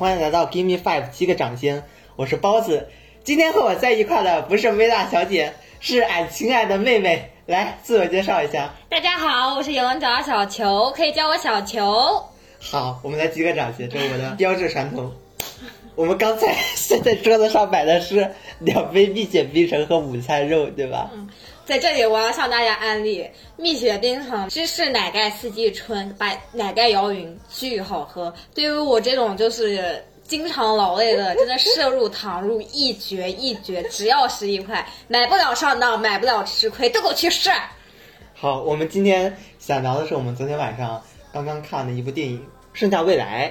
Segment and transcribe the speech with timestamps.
[0.00, 1.82] 欢迎来到 Give Me Five 七个掌心，
[2.16, 2.88] 我是包子。
[3.22, 7.32] 今天和我在一块的不是薇娅小姐，是俺亲爱的妹妹。
[7.44, 8.72] 来，自我介绍一下。
[8.88, 12.24] 大家好，我是有人叫小球，可以叫我小球。
[12.58, 15.12] 好，我们来击个掌心，这是我的标志传统。
[15.96, 21.10] 我们刚才现在桌子上摆的是两杯蜜雪冰城和午餐肉，对吧？
[21.12, 21.28] 嗯，
[21.70, 23.24] 在这里我要向大家安利
[23.56, 28.34] 蜜雪冰城芝士奶盖四季春，把奶盖摇匀，巨好喝。
[28.52, 37.48] 对于我这种就是经常劳累的，真的摄入糖入一绝一绝，只要十一块，买不了上当，买不了吃亏，都给我去试。
[38.34, 41.00] 好，我们今天想聊的是我们昨天晚上
[41.32, 42.38] 刚刚看的一部电影
[42.72, 43.48] 《盛夏未来》。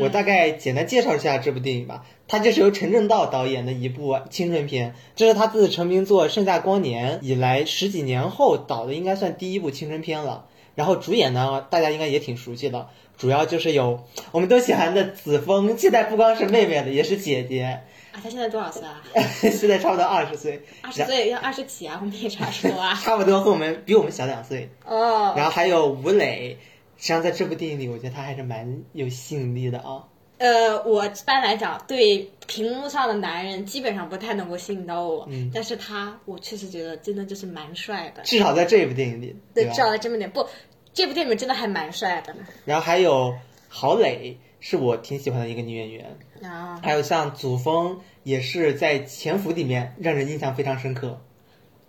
[0.00, 2.04] 我大概简单介绍一下这部电影吧。
[2.30, 10.46] 它就是由陈正道导演的一部青春片，这是他自成名作《盛夏光年》以来十几年后导的，应该算第一部青春片了。
[10.76, 17.80] 然后主演呢，大家应该也挺熟悉的，主要就是有我们都喜欢的子枫，现在不光是妹妹了，也是姐姐。
[18.12, 19.02] 啊，他现在多少岁啊？
[19.50, 20.62] 现在差不多二十岁。
[20.82, 21.98] 二十岁要二十几啊？
[22.00, 22.94] 我们也差不多啊。
[23.02, 24.70] 差不多和我们比我们小两岁。
[24.86, 25.34] 哦。
[25.36, 26.56] 然后还有吴磊。
[26.96, 30.04] 实际上，在这部电影里，我觉得他还是蛮有吸引力的啊。
[30.40, 35.28] 呃，我一般来讲，对屏幕上的男人基本上不太能够吸引到我。
[35.30, 35.50] 嗯。
[35.54, 38.22] 但是他，我确实觉得真的就是蛮帅的。
[38.22, 39.36] 至少在这部电影里。
[39.54, 40.48] 对，至少在这部电影不，
[40.94, 42.34] 这部电影真的还蛮帅的。
[42.64, 43.34] 然后还有
[43.68, 46.16] 郝蕾，是我挺喜欢的一个女演员。
[46.42, 46.80] 啊。
[46.82, 51.20] 还有像祖峰，也是在《潜伏》里面让人印象非常深刻。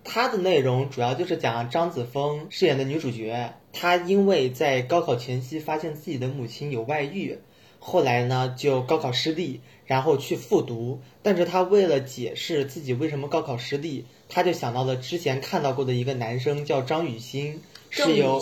[0.03, 7.37] 它的内容主要就是讲张子枫饰演的女主角，她因为在高考前夕发现自己的母亲有外遇，
[7.81, 11.01] 后来呢就高考失利，然后去复读。
[11.21, 18.41] 但是他为了解释自己为什么高考失利，他就想到了之前看到过的一个男生叫张雨欣，是由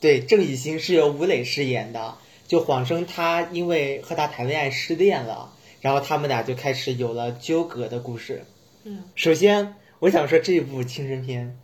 [0.00, 2.16] 对郑雨欣是由吴磊饰演的，
[2.48, 8.44] 就谎称他因为和他谈恋爱失恋了，然后他们俩就开始有了纠葛的故事。
[8.82, 9.76] 嗯，首先。
[10.00, 11.58] 我想说这部青春片，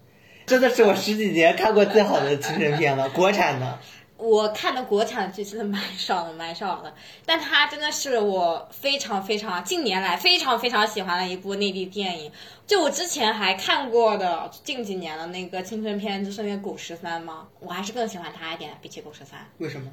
[0.44, 3.81] 真的是我十几年看过最好的青春片了，国产的。
[4.16, 6.94] 我看的国产剧真的蛮少的，蛮少的。
[7.25, 12.32] 但它真的是我非常非常近年来非常非常喜欢的一部内地电影。
[12.66, 17.47] 就我之前还看过的近几年的那个青春片，就是那个《狗十三》吗？
[17.60, 19.38] 我还是更喜欢它一点，比起《狗十三》。
[19.59, 19.91] 为什么？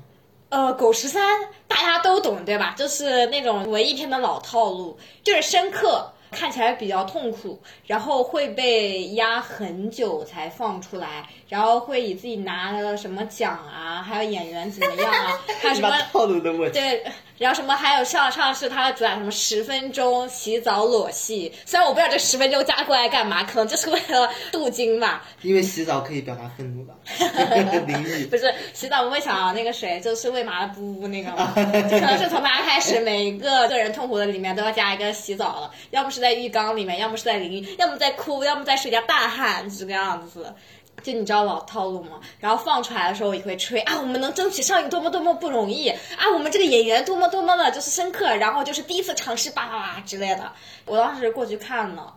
[0.50, 2.74] 呃，《狗十三》大家都懂对吧？
[2.78, 6.12] 就是那种文艺片的老套路，就是深刻。
[6.32, 16.80] 看起来比较痛苦，然后会被压很久才放出来，然后会以自己拿了什么奖啊，还有演员怎么样啊， 还有什么套路的问题。
[16.80, 17.04] 对。
[17.40, 25.26] 然后什么还有上上是他的主打什么十分钟洗澡裸戏，虽然我不知道这十分钟加过来干嘛，可能就是为了镀金吧。
[25.42, 26.94] 因为洗澡可以表达愤怒吧？
[27.88, 40.54] 淋浴不是洗澡，我会想到那个谁，就是为麻的布那个嘛， 可能是从他开始，每个个人痛苦的里面都要加一个洗澡了，要么是在浴缸里面，要么是在淋浴，要么在哭，要么在水下大汗，这个样子。
[41.02, 42.22] 就你知道老套路吗？
[42.40, 50.50] 然后放出来的时候也会吹啊，我们能争取上映多么多么不容易啊，我们这个演员多么多么的就是深刻，然后就是第一次尝试叭叭叭之类的。
[50.86, 52.16] 我当时过去看了，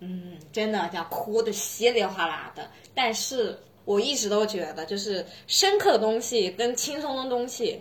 [0.00, 2.68] 嗯，真的叫哭的稀里哗啦的。
[2.94, 7.80] 但是我一直都觉得，就是深刻的东西跟轻松的东西，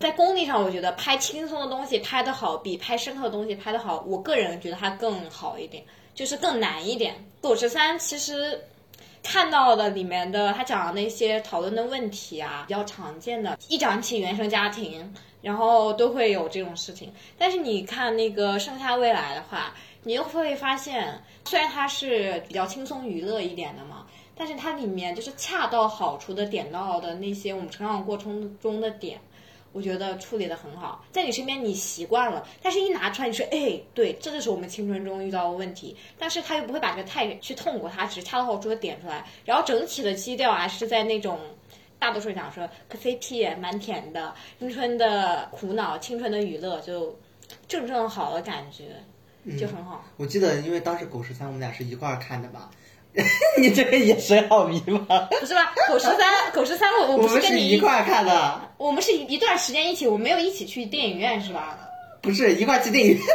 [0.00, 4.02] 在功力上，我觉得拍轻松的东西拍得好，比拍深刻的东西拍得好。
[4.08, 7.14] 我个人觉得它更好一点，就是更难一点。
[7.40, 8.60] 狗十三其实。
[9.22, 17.12] 看到的里面的他讲的那些讨论的问题啊，比较常见的，一讲起原生家庭，然后都会有这种事情。
[17.38, 29.20] 但是你看那个《盛夏未来》的话，你又会发现，虽然它是比较轻松娱乐一点的嘛，但是它里面就是恰到好处的点到的那些我们成长过程中的点。
[29.72, 41.38] 我觉得处理的很好，在你身边你习惯了，但是一拿出来你说，哎，对，这就是我们青春中遇到的问题，但是他又不会把这个太去痛过，他只是恰到好处的点出来，然后整体的基调啊是在那种，
[41.98, 47.16] 大多数讲说磕 CP 蛮甜的，青春的苦恼，青春的娱乐，就
[47.68, 50.04] 正正好的感觉，就很好。
[50.16, 52.70] 我记得，因为当时狗十三我们俩是一块儿看的吧。
[53.58, 55.28] 你这个眼神好迷茫。
[55.40, 55.72] 不是吧？
[55.88, 56.18] 狗十三，
[56.54, 58.60] 狗十三，我我不是跟你一块看的。
[58.76, 61.78] 我们是一段时间一起，我没有一起去电影院，是吧？
[62.22, 63.12] 不是一块去电影。
[63.12, 63.20] 院。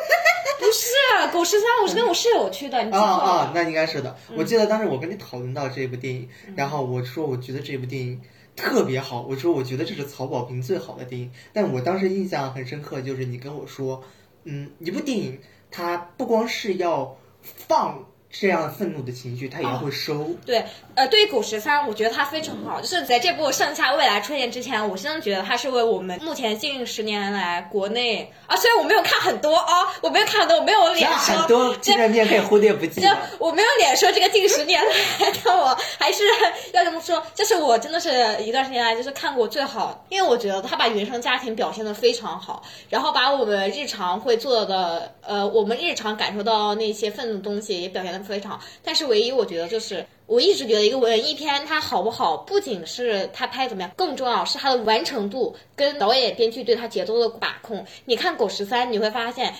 [0.57, 0.88] 不是
[1.33, 2.80] 狗十三，我是跟我室友去的。
[2.92, 4.16] 啊啊，那应该是的。
[4.38, 8.19] 我记得当时我跟你讨论到这部电影，然后我说我觉得这部电影
[8.56, 11.30] 特别好，我说我觉得这是曹保平最好的电影。
[11.51, 14.01] 但我当时印象很深刻，就是你跟我说，
[14.45, 15.38] 嗯，一部电影
[15.69, 18.06] 它不光是要放。
[18.39, 20.35] 这样愤怒的情绪，他也会收。
[20.45, 20.63] 对，
[20.95, 22.80] 呃，对于狗十三，我觉得它非常好。
[22.80, 33.09] 就是在这部《盛夏未来》出现之前，我真的觉得它是为我们目前近十年来国内啊，虽然我没有看很多啊，我没有看很多，我没有脸说很多这精神片可以忽略不计就。
[33.39, 36.24] 我没有脸说这个近十年来，但我还是
[36.71, 38.09] 要这么说，这是我真的是
[38.42, 50.06] 一段时间来就是看过最好，因为我觉得他把原生家庭表现的非常好，然后把我们日常会做的，呃，我们日常感受到那些愤怒的东西也表现的非常好，但是唯一我觉得就是。
[50.27, 57.86] 我一直觉得一个文艺片它好不好，不仅是它拍怎么样，更重要是它的完成度跟导演、编剧对它节奏的把控。
[58.06, 59.54] 你看《狗十三》，你会发现，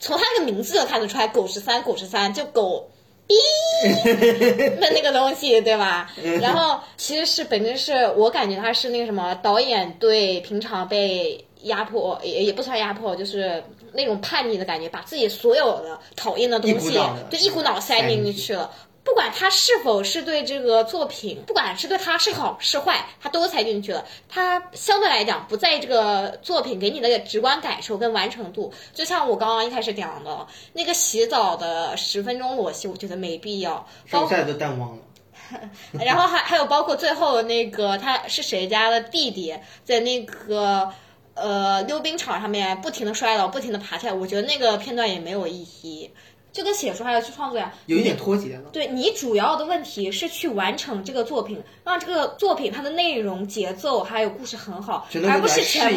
[0.00, 2.90] 从它那个名字就看得出来，“狗十三”，“狗十三”就狗
[4.80, 6.10] 的那个东西，对吧？
[6.40, 13.62] 然后其实是本身是我感觉他是那个什么导演对平常被压迫，也也不算压迫，就是
[13.92, 18.68] 那种叛逆的感觉，把自己所有的讨厌的东西脑的，对一股脑塞进去了。
[19.04, 24.04] 不管他是否是对这个作品，不管是对他是好是坏，他都猜进去了。
[24.28, 33.86] 他相对来讲不在这个作品给你的直观感受跟完成度，就像我刚刚一开始讲的那个洗澡的十分钟裸戏，我觉得没必要。
[34.10, 35.02] 包剩下的都淡忘了。
[36.04, 40.92] 然后还还有包括最后那个他是谁家的弟弟，在那个
[41.32, 46.10] 呃溜冰场上面不停的摔倒，不停的爬起来，我觉得那个片段也没有意义，
[46.52, 48.70] 就跟写书还有去创作呀，有一点脱节了。
[48.70, 55.88] 对你主要的问题是去完成这个作品，让这个作品它的内容、节奏还有故事很好而不是全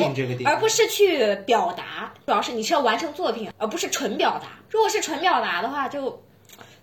[0.45, 2.13] 而不是去表达。
[2.25, 4.59] 主要是你是要完成作品，而不是纯表达。
[4.69, 6.21] 如果是纯表达的话，就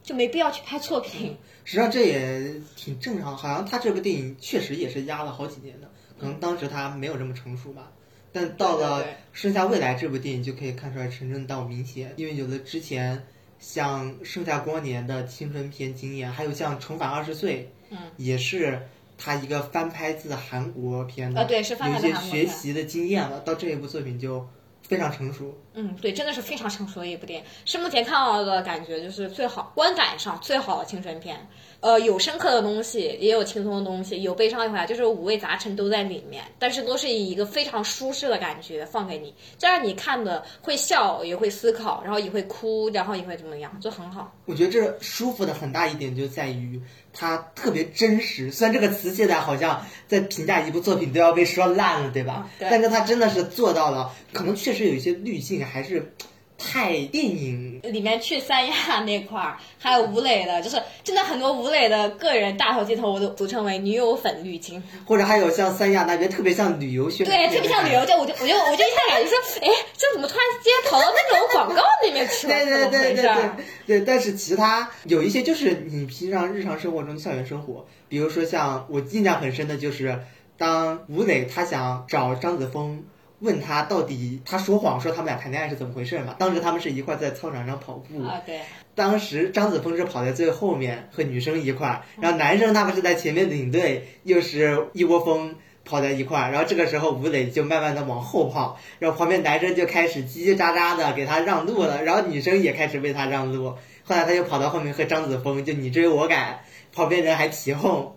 [0.03, 1.37] 就没必要去拍作品。
[1.65, 7.93] 实际上这也挺正常，好像他这部电影确实也是压了好几年的，可能当时他没有这么成熟吧。
[8.33, 13.27] 但到了《盛夏未来》这部电影就可以看出来成正道明显，因为有了之前
[13.59, 18.81] 像《盛夏光年》的青春片经验，还有像《重返二十岁》，嗯，也是
[19.17, 23.41] 他一个翻拍自韩国片的，啊对是翻拍有一些学习的经验了。
[23.41, 24.47] 到这一部作品就
[24.89, 25.57] 非常成熟。
[25.75, 31.39] 嗯，对，真的是非常成熟的一部电影，是目前看到的感觉就是最好观感上最好的青春片。
[31.81, 44.35] 呃，有深刻的东西，也有轻松的东西，有悲伤一回来，就是五味杂陈都在里面，但是都是以一个非常舒适的感觉放给你，这样你看的会笑，也会思考，然后也会哭，然后也会怎么样，就很好。
[44.47, 46.81] 我觉得这舒服的很大一点就在于
[47.19, 48.53] 它特别真实。
[48.53, 52.49] 虽然这个词现在好像在评价一部作品都要被说烂了，对吧？
[52.61, 56.13] 对但是它真的是做到了，可能确实有一些滤镜还是
[56.59, 57.81] 太电影。
[57.85, 64.83] 里面去三亚那块儿，还有吴磊的，就是真的很多吴磊的个人大头镜头，我都俗称为女友粉滤镜。
[65.07, 72.55] 或者还有像三亚那边特别像旅游宣传对，特别像旅游，就我就我就我就一下感觉说， 哎，这怎么突然之间跑到那种广告里面去了？
[72.55, 73.51] 对对对对对
[73.87, 80.19] 对，但是其他有一些就是你平常日常生活中的校园生活，比如说像我印象很深的就是，
[80.57, 83.05] 当吴磊他想找张子枫。
[83.41, 86.35] 问他到底他说谎说他们俩谈恋爱是怎么回事嘛？
[86.39, 88.61] 当时他们是一块在操场上跑步，啊，对，
[88.95, 103.71] 当时张子枫是跑在最后面和女生一块儿，然后男生他们是在前面领队，又是一窝蜂跑在一块儿，然后这个时候吴磊就慢慢的往后跑，然后旁边男生就开始叽叽喳喳的给他让路了，然后女生也开始为他让路，
[104.03, 106.59] 后来他就跑到后面和张子枫就你追我赶，
[106.93, 108.17] 旁边人还起哄。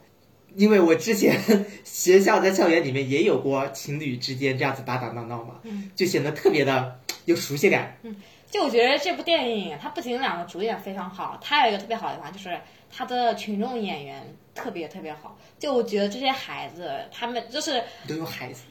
[0.56, 1.40] 因为我之前
[1.84, 5.56] 学校在校园里面也有过情侣之间这样子打打闹闹嘛，
[5.96, 7.98] 就显得特别的有熟悉感。
[8.04, 8.16] 嗯
[8.52, 12.60] 就我觉得这部电影，它不仅两个主演非常好，它还有一个特别好的地方，就是
[12.92, 15.40] 它的群众演员特别特别好。
[15.58, 18.64] 就我觉得这些孩子，他们就是你都有孩子，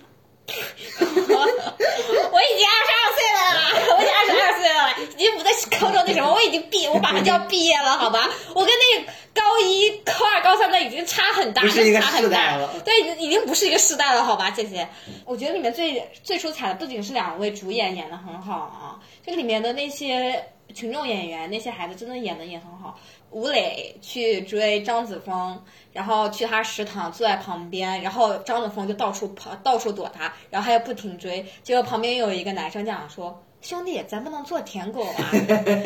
[0.99, 3.61] 我已经二十二岁了啦，
[3.97, 4.81] 我已经二十二岁了，
[5.17, 8.29] 已经不在高中那什么，我已经毕，我马上就要毕业了，好吧？
[8.55, 14.89] 我跟那高一、高二、高三的已经差很大，是差很大了对，已经已经不是一个时代了，好吧，姐姐。
[15.25, 22.99] 我觉得里面最最出彩的不仅是两位主演演的很好啊，这个里面的那些群众演员，那些孩子真的演的也很好。
[23.31, 25.59] 吴磊去追张子枫，
[25.93, 33.43] 然后去他食堂坐在旁边，然后张子枫就到处跑，到处躲他，然后他又不停追，结果旁边有一个男生这样说。
[33.61, 35.21] 兄弟，咱不能做舔狗啊！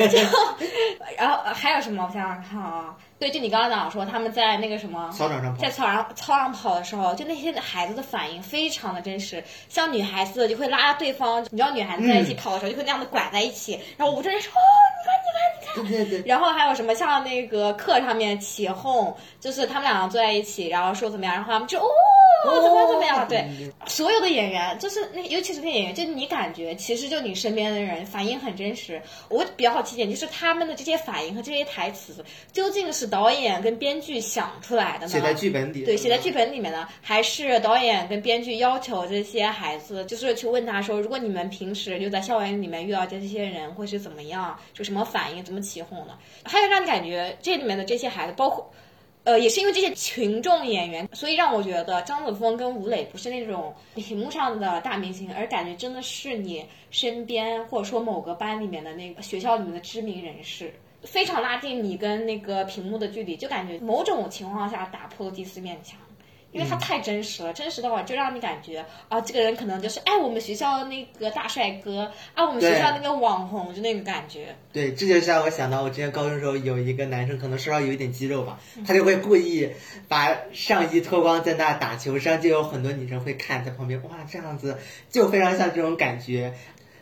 [0.08, 0.18] 就，
[1.18, 2.04] 然后还有什么？
[2.06, 5.70] 我想想看啊，对，就你刚刚讲说他们在那个什么操场上跑在。
[5.70, 14.62] 操场操场跑的时候，就那些孩子的反应非常的真实，像女孩子就会拉对方，你知道女孩子在一起跑的时候就会那样的拐在一起，然后我这人说哦，
[14.96, 21.88] 你看你看你看，对对对，然后还有什么像那个课上面起哄，就是他们两个坐在一起，然后说怎么样，然后他们就哦，
[22.44, 23.26] 哦，怎么怎么样？
[23.28, 23.44] 对，
[23.86, 29.00] 所有的演员，就是那，尤其是那演员，就你感觉，其实就你身边的人反应很真实。
[29.28, 35.08] 我比较好奇一点，就是他们的这些反应和这些台词，究竟是导演跟编剧想出来的呢？
[35.08, 35.84] 写在剧本里。
[35.84, 44.58] 对，写在剧本里面呢，还是导演跟编剧要求这些孩子，就是去问他说，如果你们平时就在校园里面遇到这些人，会是怎么样？
[44.72, 45.42] 就什么反应？
[45.42, 46.16] 怎么起哄的？
[46.44, 48.70] 还有让你感觉这里面的这些孩子，包括。
[49.24, 65.98] 呃，也是因为这些群众演员，所以让我觉得张子枫跟吴磊不是那种屏幕上的大明星，而感觉真的是你身边或者说某个班里面的那个学校里面的知名人士，非常拉近你跟那个屏幕的距离，就感觉某种情况下打破了第四面墙。
[66.54, 74.54] 因为他太真实了，真实的话就让你感觉啊，这个人可能就是哎，我们学校那个大帅哥啊，我们学校那个网红，就那个感觉。
[74.72, 79.68] 对，这就让我想到我之前高中时候有一个男生，可能稍稍有一点肌肉吧，他就会故意
[80.06, 84.78] 把上衣脱光在那打球，上就有很多女生会看在旁边，哇，这样子
[85.10, 86.54] 就非常像这种感觉。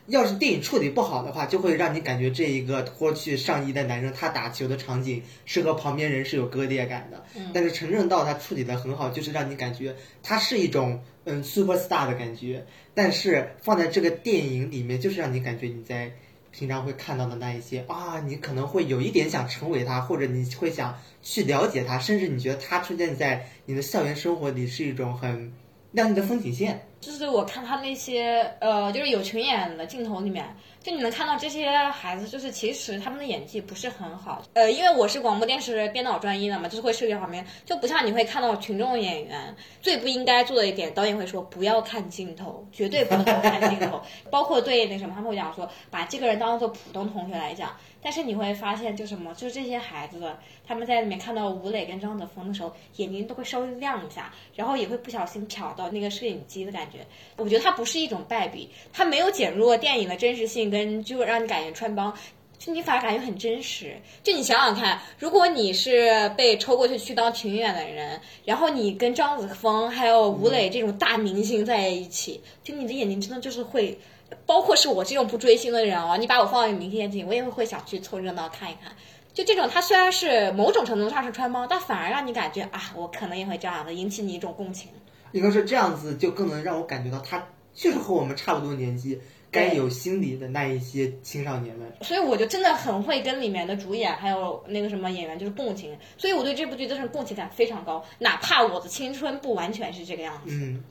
[0.07, 7.25] 要是电影处理不好的话，就会让你感觉这一个脱去上衣的男生他打球的场景是和旁边人是有割裂感的。
[7.55, 12.67] 但是陈正道他处理的很好，就是让你感觉他是一种嗯 super star 的感觉。
[12.95, 16.13] 但是放在这个电影里面，就是让你感觉你在
[16.51, 25.53] 平常会看到的那一些啊，你可能会有一点想成为他，或者你会想去了解他，甚至你觉得他出现在你的校园生活里是一种很
[25.93, 26.85] 亮丽的风景线。
[27.01, 30.47] 就是我看他那些呃，就是有群演的镜头里面，
[30.81, 34.41] 就你能看到这些孩子，就是其实他们的演技不是很好。
[34.53, 44.01] 呃，因为我是广播电视编导专业的嘛，就是会涉及方面，就不像你会看到群众演员最不应该做的一点，导演会说不要看镜头，绝对不能看镜头。
[44.31, 47.77] 包括对那什么，他们会讲说把这个人当做普通同学来讲。
[48.03, 50.21] 但是你会发现，就什么，就是这些孩子，
[50.67, 57.07] 他们在里面看到吴磊跟张子枫的时候，眼睛都会稍微亮一下，然后也会不小心瞟到那个摄影机的感觉。
[57.37, 62.13] 我觉得它不是一种败笔，它没有减弱电影的真实性，跟就让你感觉穿帮，
[62.59, 63.97] 就你反而感觉很真实。
[64.25, 73.97] 就你想想看，如果你是被抽过去去当群演的人，然后你跟张子枫还有吴磊这种大明星在一起，就你的眼睛真的就是会。
[74.47, 78.93] 包括是我这种不追星的人哦，你把我放在明星眼前，我也会想去凑热闹看一看。
[79.33, 84.91] 就这种，它虽然是某种程度上是穿帮，但反而让你感觉啊，我可能也会这样的，引起你一种共情。
[85.33, 89.19] 应该是这样子，就更能让我感觉到他就是和我们差不多年纪，
[89.51, 91.91] 该有心理的那一些青少年们。
[92.03, 100.53] 所以我就真的很会跟里面的主演还有那个什么演员就是共情，所以我对这部剧真是共情感非常高，哪怕我的青春不完全是这个样子。
[100.53, 100.85] 嗯。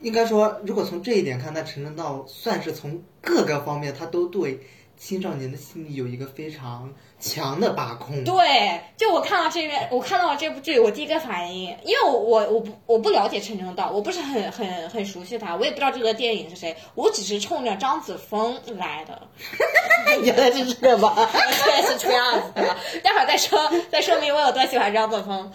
[0.00, 4.60] 应该说，如果从这一点看，那陈正道算是从各个方面，他都对
[4.96, 8.24] 青少年的心理有一个非常强的把控。
[8.24, 19.28] 对，就我看到这边，我看到这部剧，我第一个反应，因为我我我不我不了解陈正道，我不是很很很熟悉他，我也不知道这个电影是谁，我只是冲着张子枫来的。
[20.22, 21.14] 原来是这个吧？
[21.64, 22.76] 对，是这样子的。
[23.02, 25.52] 待会儿再说，再说明我有多喜欢张子枫。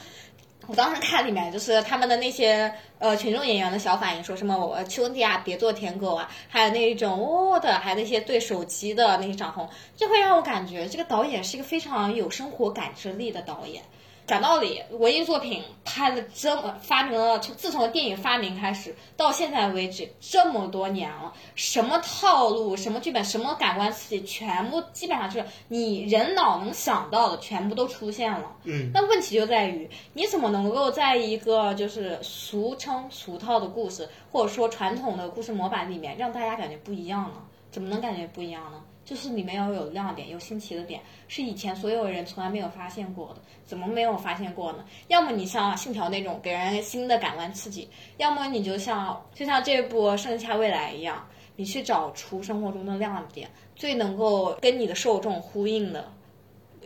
[0.65, 13.83] 我当时看里面就是他们的那些呃群众演员的小反应，说什么我兄弟啊别做舔狗啊，还有那一种哦的，还有那些对手机的那些掌红，就会让我感觉这个导演是一个非常有生活感知力的导演。
[14.25, 28.55] 讲道理，文艺作品拍了这么发明了，从自从电影发明开始到现在为止这么多年了，什么套路、什么剧本、什么感官刺激，全部基本上就是你人脑能想到的，全部都出现了。
[28.63, 28.91] 嗯。
[28.93, 37.35] 那问题就在于，你怎么能够在一个就是俗称俗套的故事，或者说传统的故事模板里面，让大家感觉不一样呢？
[37.71, 38.81] 怎么能感觉不一样呢？
[39.05, 43.41] 就是里面要有亮点，有新奇的点，是以前所有人从来没有发现过的。
[43.65, 44.85] 怎么没有发现过呢？
[45.07, 56.11] 要么你像《信条》那种给人新的感官刺激，要么你就像就像这部《盛夏未来》一样，你去找出生活中的亮点，最能够跟你的受众呼应的。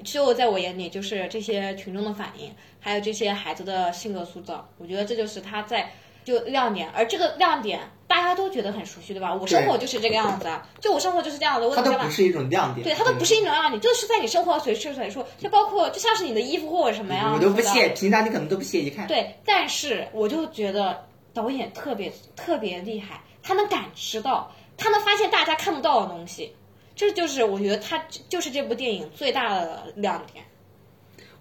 [0.04, 5.92] 就在我眼里，就是这些群众的反应，还有这些孩子的性格塑造，我觉得这就是他在。
[6.28, 9.34] 就亮点，而这个亮点大家都觉得很熟悉，对吧？
[9.34, 10.46] 我生活就是这个样子，
[10.82, 11.74] 就我生活就是这样的。
[11.74, 19.08] 它都不是一种亮点，对，它都不是一种亮点，就是在你生活随时随处，就包括就像是你的衣服或者什么呀我都不屑，平常你可能都不屑一看。
[19.08, 26.54] 对，但是我就觉得导演特别特别厉害，他能感知到，他能发现大家看不到的东西，
[26.94, 30.44] 这就是我觉得他就是这部电影最大的亮点。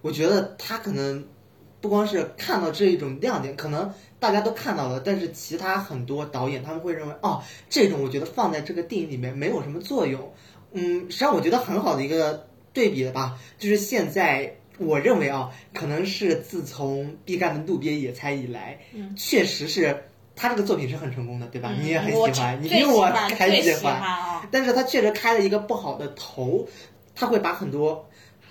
[0.01, 1.27] 我觉得他可能
[1.81, 3.93] 不光是看到这一种亮点，可能。
[4.19, 10.33] 大家都看到了，但是其他很多导演他们会认为，哦，这种我觉得放在这个电影里面没有什么作用。
[10.71, 20.03] 嗯，实际上我觉得很好的一个对比了吧，就是现在我认为啊，可能是自从毕赣的《路边野餐》以来，嗯确实是
[20.35, 21.71] 他这个作品是很成功的，对吧？
[21.77, 24.01] 嗯你也很喜欢，你比我还喜欢。
[24.51, 26.67] 但是他确实开了一个不好的头，
[27.15, 28.06] 他会把很多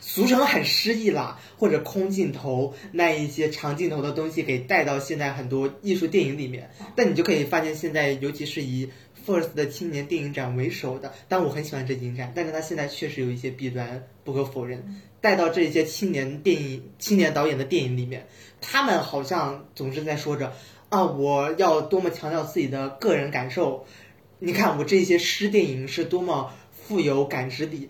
[0.08, 6.70] 俗称很诗意啦，或者空镜头那一些长镜头的东西给带到现在很多艺术电影里面。
[6.94, 8.88] 但你就可以发现，现在尤其是以
[9.26, 15.02] FIRST 的青年电影展为首的，但我很喜欢这影展，但是它现在确实有一些弊端，不可否认。
[15.20, 18.28] 带到这些青年电影、青年导演的电影里面，
[18.60, 20.52] 他们好像总是在说着
[20.88, 23.84] 啊，我要多么强调自己的个人感受。
[24.38, 27.88] 你看我这些诗电影是多么富有感知力，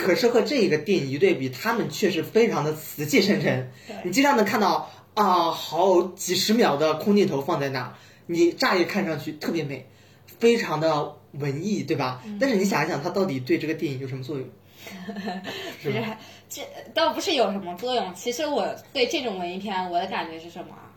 [0.00, 3.70] 可是和这个电影一对比，他们却是非常的死气沉沉。
[4.02, 7.94] 你经常能看到啊，好几十秒的空镜头放在那，
[8.26, 9.86] 你乍一看上去特别美，
[10.38, 12.22] 非常的文艺，对吧？
[12.40, 14.46] 但是你想一想，它到底对这个电影有什么作用？
[15.82, 16.18] 不是吧？
[16.48, 16.62] 这
[16.94, 18.14] 倒不是有什么作用。
[18.14, 20.88] 其实我对这种文艺片，我的感觉是什么啊？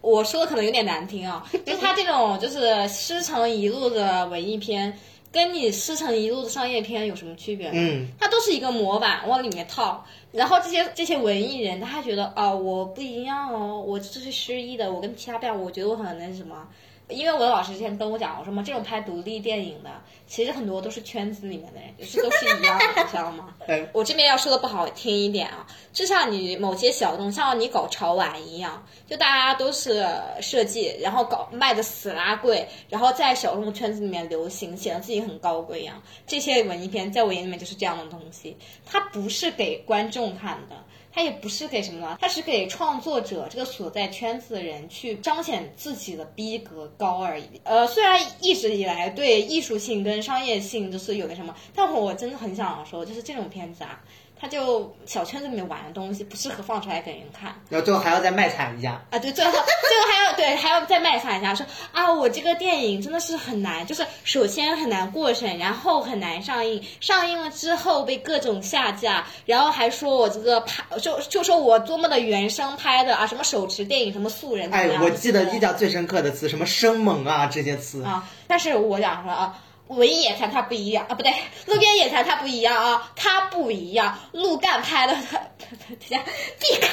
[0.00, 4.96] 我说的可能有点难听啊， 就是它这种就是师承一路的文艺片，
[5.36, 7.70] 跟你师承一路的商业片有什么区别？
[7.74, 10.02] 嗯，它都是一个模板往里面套，
[10.32, 16.66] 然后这些这些文艺人，他还觉得啊、我不一样哦，我这是诗意的，我跟其他不一样，我觉得我很那什么。
[17.08, 19.90] 因为我的老师之前跟我讲我说嘛这种拍独立电影的，
[20.26, 23.54] 其实很多都是圈子里面的人， 就是都是一样的，你知道吗？
[23.66, 30.04] 对，我这边要说的不好听一点啊，就像你某些小众，像你搞潮玩一样，就大家都是
[30.40, 36.02] 设计，然后搞卖的死拉贵，然后在小众圈子里面流行，显得自己很高贵一样。
[36.26, 40.76] 这些文艺片在我眼里面就是这样的东西，它不是给观众看的。
[41.16, 47.58] 它也不是给什么呢，它是给创作者这个所在圈子的人去彰显自己的逼格高而已。
[47.64, 53.98] 呃，虽然一直以来对艺术性跟商业性就是有那什么，但我真的很想说，就是这种片子啊，
[54.38, 57.54] 它就小圈子里面玩的东西不适合放出来给人看。
[57.68, 59.02] 然后最后还要再卖惨一下。
[59.10, 78.02] 啊，对，最后最后还要对还要再卖惨一下，说啊，我这个电影真的是很难，就是首先很难过审，然后很难上映，上映了之后被各种下架，然后还说我这个拍就就说我多么的原生拍的啊，什么手持电影，什么素人哎，我记得印象最深刻的词，什么生猛啊这些词。
[78.02, 79.58] 啊，但是我想说啊。
[79.88, 81.32] 文艺野餐它不一样啊，不对，
[81.66, 84.18] 路边野餐它不一样啊，它不一样。
[84.32, 86.22] 路干拍的，等下
[86.58, 86.90] 必干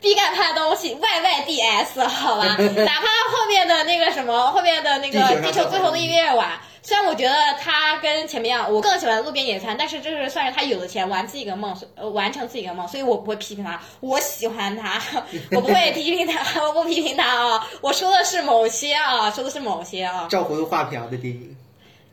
[0.00, 15.00] 必干拍的东西 Y Y D S 好吧，哪怕后面的那个什么，后面的那个地球最后的夜晚，虽然我觉得它跟前面一样，我更喜欢路边野餐，但是这是算是他有了钱玩自己的梦，呃，完成自己的梦，所以我不会批评他，我喜欢他，
[15.52, 20.26] 我不会批评他，我不批评他啊，我说的是某些啊，说的是某些啊。
[20.28, 21.56] 照葫芦画瓢的电影，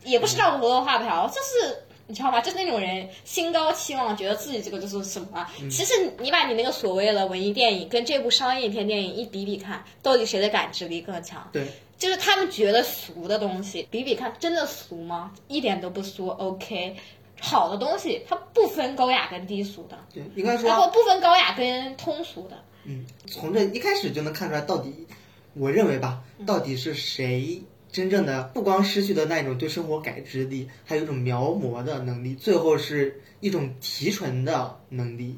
[0.03, 2.41] 也不是照顾葫芦画瓢，就是你知道吗？
[2.41, 5.51] 就是那种人心高气旺，觉得自己这个就是什么啊。
[5.69, 11.49] 其实你把你那个所谓的文艺电影跟这部商业片电影一比比看，到底谁的感知力更强？
[11.53, 11.65] 对，
[11.97, 15.31] 就是他们觉得俗的东西，比比看，真的俗吗？
[15.47, 16.27] 一点都不俗。
[16.27, 16.97] OK，
[17.39, 22.57] 好的东西它不分高雅跟低俗的，对，应该说然后说，不分高雅跟通俗的。
[22.83, 25.07] 嗯，从这一开始就能看出来，到底，
[25.53, 27.61] 我认为吧，到底是谁
[27.93, 35.37] 真正的不光失去的那种对生活感知力，还有一种描摹的能力，最后是一种提纯的能力。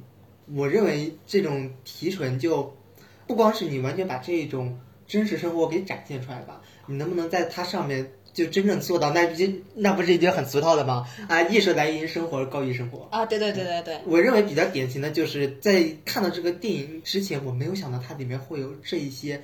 [0.55, 2.73] 我认为这种提纯就
[3.27, 9.11] 不光是你完全把这种真实生活给展现出来吧，你能不能在它上面就真正做到？
[9.11, 11.05] 那不就那不是已经很俗套的吗？
[11.27, 13.05] 啊，艺术来源于生活，高于生活。
[13.11, 19.41] 啊，对对对对对，我认为比较典型的就是在看到这个电影之前，我没有想到它里面会有这一些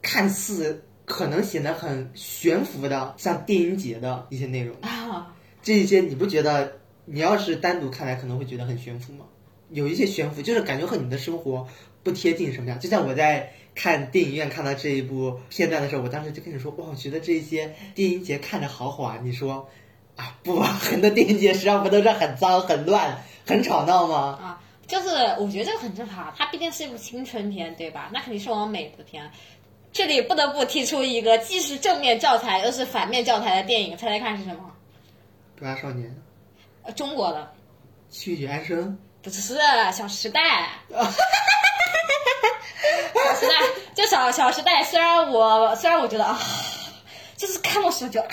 [0.00, 4.76] 看似可能显得很悬浮的，像电影节的一些内容。
[4.80, 9.26] 啊，这一些你不觉得你要是单独看来可能会觉得很悬浮吗？
[9.70, 11.66] 有一些悬浮，就是感觉和你的生活
[12.02, 12.78] 不贴近什么样。
[12.78, 19.18] 就像我在看电影院看到这一部片段的时候，我当时就跟你说，哇，我觉得这些电影节看着好好啊。
[19.22, 19.68] 你说
[20.16, 24.38] 啊，不，很多电影节实际上不都是很脏、很乱、很吵闹吗？
[24.40, 25.08] 啊，就是
[25.40, 28.10] 我觉得这个很正常，它毕竟是一部青春片，对吧？
[28.12, 29.28] 那肯定是往美的片。
[29.94, 34.70] 这里不得不提出一个既是正面教材又是反面教材的电影，猜猜看是什么？
[35.58, 36.10] 《不良少年》
[36.82, 37.48] 呃，中国的，
[38.14, 38.98] 《曲曲安生。
[39.22, 39.54] 不是
[39.92, 40.68] 《小时代》。
[43.14, 43.54] 小时代
[43.94, 46.38] 就小小时代，虽然我虽然我觉得啊，
[47.36, 48.28] 就是看的时候就啊，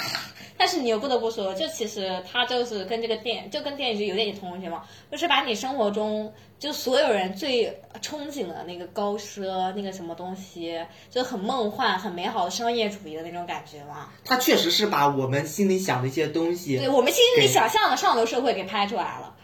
[0.61, 14.09] 但是你又不得不说，就其实它就是跟这个电就跟电影剧有点同学嘛，就是把你生活中就所有人最憧憬的那个高奢那个什么东西，就很梦幻、很美好的商业主义的那种感觉嘛。
[14.23, 19.35] 它确实是把我们心里想的一些东西对我们心里想象的上流社会给拍出来了。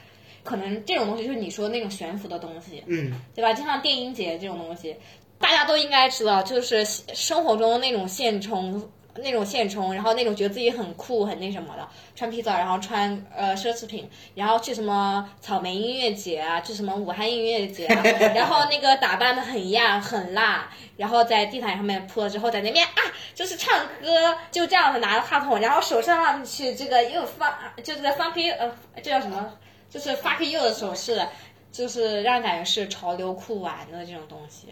[0.43, 3.55] 可能这种东西就是你说的那种悬浮的东西，嗯，对吧？
[3.55, 4.95] 就像电音节这种东西，
[5.39, 8.87] 大家都应该知道，就是生活中那种现充。
[9.17, 18.03] 那种现充，然后那种觉得自己很酷很那什么的，穿皮草，然后穿呃奢侈品，然后去什么草莓音乐节啊，去什么武汉音乐节啊，
[18.35, 23.01] 然后那个打扮的很亚很辣，然后在地毯上面铺了之后，在那边啊
[23.35, 29.53] 就是唱歌，就这样子拿着话筒，然后手上上去这个又发就这个 funky 呃这叫什么？
[29.89, 31.25] 就是 fuck you 的手势，
[31.71, 34.67] 就是让感觉是潮流酷玩的这种东西。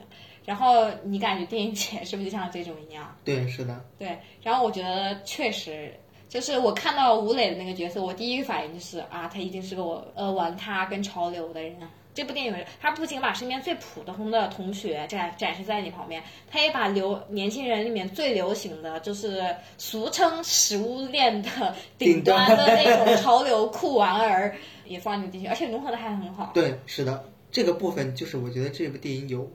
[0.46, 3.16] 然后你感觉电影节是不是就像这种一样？
[3.24, 3.84] 对，是的。
[3.98, 5.92] 对，然后我觉得确实，
[6.30, 11.76] 就是我看到吴磊的那个角色，我第一个反应就是啊，他一定是个我呃玩他跟潮流的人。
[12.14, 19.44] 这部电影他不仅把身边最普通的同学展展示在你旁边，他也把流年轻人里面最流行的就是
[19.78, 24.56] 俗称食物链的顶端的那 种潮流酷玩儿
[24.86, 26.52] 也放进进去，而且融合的还很好。
[26.54, 29.52] 对，是的，这个部分就是我觉得这部电影有。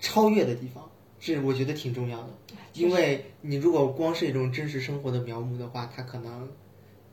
[0.00, 2.28] 超越的地方是我觉得挺重要的，
[2.72, 6.48] 因为你如果光是一种真实生活的描摹的话，它可能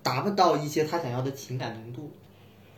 [0.02, 2.10] 达不到一些他想要的情感浓度。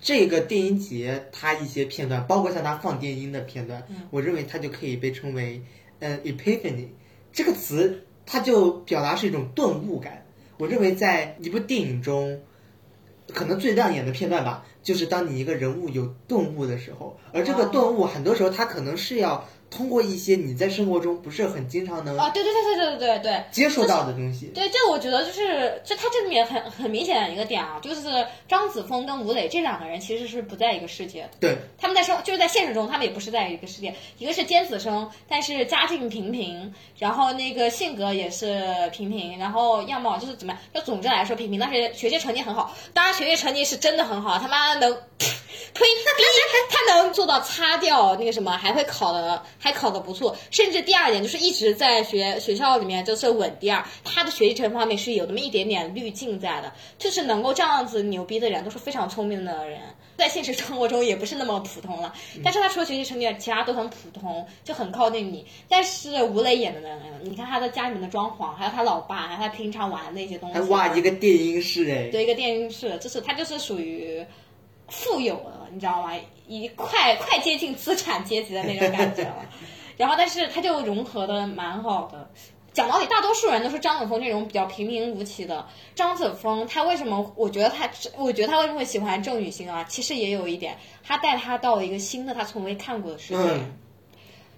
[0.01, 5.61] 这个电音节它一些片段，包括像他放电音的片段，我认为它就可以被称为
[5.99, 6.87] 呃 epiphany
[7.31, 10.25] 这个词，它就表达是一种顿悟感。
[10.57, 12.41] 我认为在一部电影中，
[13.27, 19.47] 可能最亮眼的片段吧，就是当你一个人物有顿悟的时候，而这个顿悟很多时候它可能是要。
[19.69, 23.29] 通过一些你在生活中不是很经常能啊，对对对对对对对。
[23.29, 45.85] 对接触到的东西，对，这我觉得就是就他这里面很很明显的一个点啊，就是张子枫跟吴磊这两个人其实是不在一个世界的，对，他们在生就是在现实中他们也不是在一个世界，一个是尖子生，但是家境平平，然后那个性格也是平平，然后样貌就是怎么样，就总之来说平平，但是学习成绩很好，当然学习成绩是真的很好，他妈能，呸，
[46.69, 49.43] 他能做到擦掉那个什么，还会考的。
[49.59, 53.85] 还考得不错，甚至第二点就是一直在学学校里面就是稳第二。
[54.03, 59.81] 他的学习成绩方面是有那么一点点滤镜在的，就是能够这样子牛逼的人都是非常聪明的人，
[60.17, 62.13] 在现实生活中也不是那么普通了。
[62.43, 65.45] 但是他除了学习成绩，其他都很普通，就很靠近你。
[65.67, 70.59] 但是吴磊演的呢，你看他的家里面的装潢，还有他老爸，还有他平常玩的那些东西。
[70.69, 74.25] 哇，一个电音室哎，对，一个电音室，就是他就是属于
[74.89, 76.13] 富有了，你知道吗？
[76.47, 79.45] 已快快接近资产阶级的那种感觉了，
[79.97, 82.29] 然后但是他就融合的蛮好的。
[82.71, 85.67] 讲道理，大多数人都是张子枫这种比较平平无奇的。
[85.95, 87.33] 张子枫他为什么？
[87.35, 89.83] 我觉得他，我觉得他为什么会喜欢郑雨欣啊？
[89.89, 93.59] 其实也有一点，他带他到了一个新的他从未看过的世界。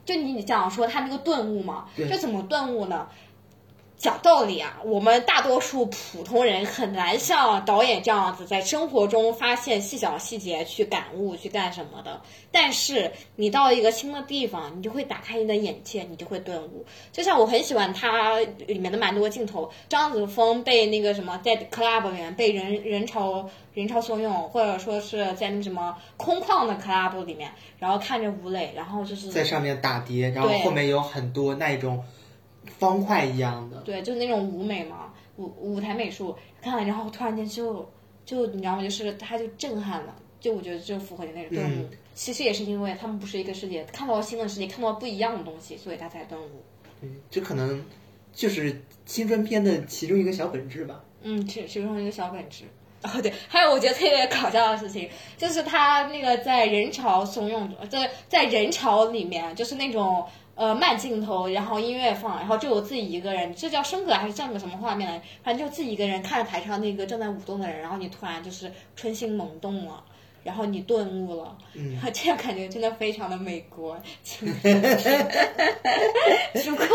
[0.04, 3.08] 就你讲说他那个顿悟嘛，就怎么顿悟呢？
[4.01, 12.19] 讲道理啊，我们大多数普通人很难像导演这样子，在生活中发现细小细节去感悟去干什么的。
[12.51, 16.83] 但是你到一个新的地方，你就会打开你的眼界，你就会顿悟。
[17.11, 32.03] 就像我很喜欢它里面的蛮多镜头，张子枫被那个什么在 club 里面被人人潮人潮汹涌，或者说是在那什么空旷的 club 里面，然后看着吴磊，然后就是在上面打碟，然后后面有很多那种。
[32.82, 37.88] 方块一样的，对，就是那种舞美嘛，舞舞台美术，看了然后突然间就
[38.26, 38.82] 就你知道吗？
[38.82, 41.88] 就是他就震撼了，就我觉得就符合你那种顿悟。
[42.15, 46.63] 其实也是因为他们不是一个世界，看到了新的世界，看到了不一样的东西，所以他才顿悟。
[47.00, 47.86] 对，这可能
[48.34, 51.04] 就是青春片的其中一个小本质吧。
[51.22, 52.63] 嗯，其其中一个小本质。
[53.04, 60.26] 哦，对，还有我觉得特别搞笑的事情，就是他那个在人潮汹涌，在在人潮里面，就是那种。
[60.53, 65.21] 呃，慢镜头，然后音乐放，然后就我自己一个人，这叫升格还是叫个什么画面呢？
[65.43, 70.03] 反正就自己一个人看着台上那个正在舞动的人，然后你突然就是春心萌动了。
[70.43, 73.97] 然后你顿悟了，嗯， 这样感觉真的非常的美国。
[76.54, 76.88] 只不过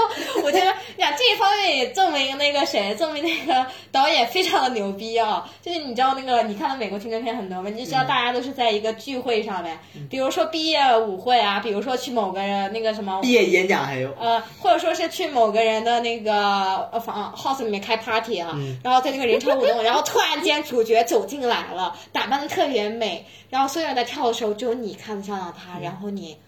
[0.42, 5.48] 我觉得，呀，这一方面也证明那个谁，证明那个导演非常的牛逼啊！
[5.62, 7.70] 就是你知道那个，你看的美国青春片很多吗？
[7.70, 9.78] 你就知道大家都是在一个聚会上面，
[10.11, 23.24] 比如说毕业舞会啊，比如说去某个人那个什么毕业演讲，还有呃，或者说是去某个人的那个房 house 里面开 party 啊，然后在那个人潮舞动，然后突然间主角走进来了，打扮的特别美。
[23.50, 26.38] 然后所有人在跳的时候，只有你看得上了他，然后你，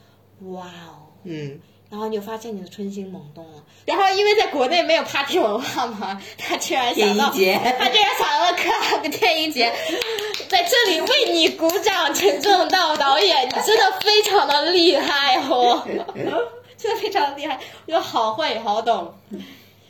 [0.43, 3.63] 哇哦，嗯，然后你就发现你的春心萌动了。
[3.85, 7.71] 然后因为在国内没有 party 文化嘛，他居然想到，他居然
[8.19, 9.73] 想到了克个电音节，
[10.49, 15.83] 在这里为你鼓掌， 陈正道导演，你真的非常的厉害哦，
[16.77, 19.15] 真的非常厉害，又好会好懂。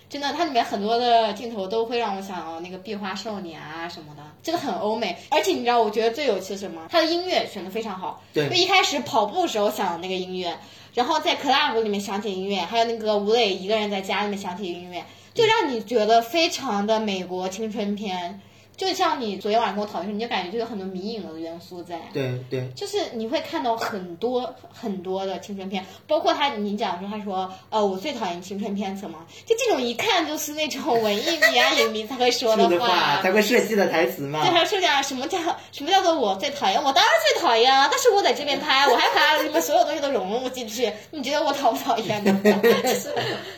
[0.09, 5.17] 真的，它里面很多的镜头都会让我想到那个《壁花少年》啊什么的，真的很欧美。
[5.31, 6.87] 而且你知道，我觉得最有趣是什么？
[6.91, 8.23] 他的音乐选的非常好。
[8.33, 10.59] 对就一开始跑步时候想的那个音乐，
[10.95, 18.41] 然后在 club 里面响起音乐，还有那个吴磊一个人在家里面响起音乐，就让你觉得非常的美国青春片。
[18.79, 22.01] 就像你昨天晚上跟我讨论说，你就感觉就有很多迷影的元素在。
[22.13, 34.51] 对对，就是你会看到很多很多的青春片，包括他，你讲说他说，呃，我最讨厌青春片什么，就这种一看就是那种文艺迷啊、影迷才会说说的话，才会设计的台词嘛对，。
[34.53, 35.39] 还说讲什么叫
[35.73, 42.41] 什么叫做我最讨厌，我当然最讨厌啊，但是我在这边拍，我还把你们所有东西都融入进去，你觉得我讨不讨厌呢？
[42.85, 43.13] 就是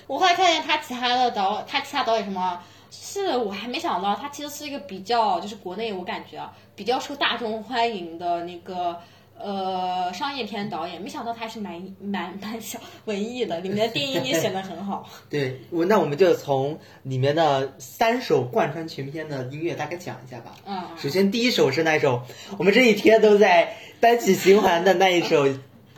[0.07, 2.59] 我后来看见他其他的导，他其他导演什么。
[2.91, 8.97] 是我还没想到，他其实是一个比较，就是国内我感觉啊，比较受大众欢迎的那个
[9.39, 15.09] 呃商业片导演，没想到他还是蛮蛮蛮小文艺的，里面的电影也选的很好。
[15.29, 20.57] 对，我那我们就从里面的三首贯穿全片的音乐大概讲一下吧。
[20.67, 22.23] 嗯，首先第一首是那首
[22.59, 25.47] 我们这一天都在单曲循环的那一首，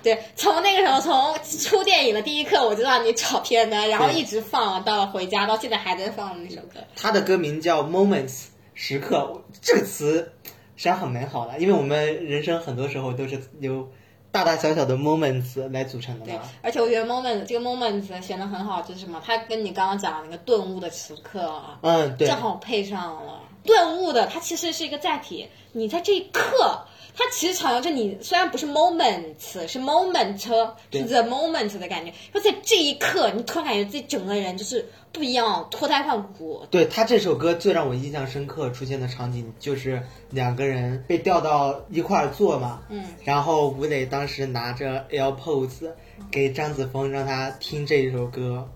[0.02, 6.80] 对，从那个时候，从出电影的第一刻我就让你找片单，然后一直放到回家，到现在还在放那首歌。
[6.96, 10.32] 他的歌名叫 Moments 时刻，这个词
[10.76, 13.88] 实际上很美好的，因为我们人生很多时候都是由
[14.30, 23.40] 大大小小的 moments 来组成的对嘛。，而且我觉得 moment 这个 moments 选的很好，就是什么，它跟你刚刚讲的那个顿悟的时刻啊，嗯，对正，好配上了。
[23.64, 26.84] 顿悟的，它其实是一个载体，你在这一刻。
[27.14, 32.12] 它其实常常就你虽然不是 moments，是 moment，对是 the moment 的感觉。
[32.32, 36.66] 就在这一刻，你突然感觉自己整个人就是不一样，脱胎换骨。
[36.70, 45.90] 对他这首歌最让我印象深刻出现的场景就是两个人被调到一块儿坐嘛，嗯，然后吴磊当时拿着 AirPods
[46.30, 48.66] 给张子枫让他听这一首歌，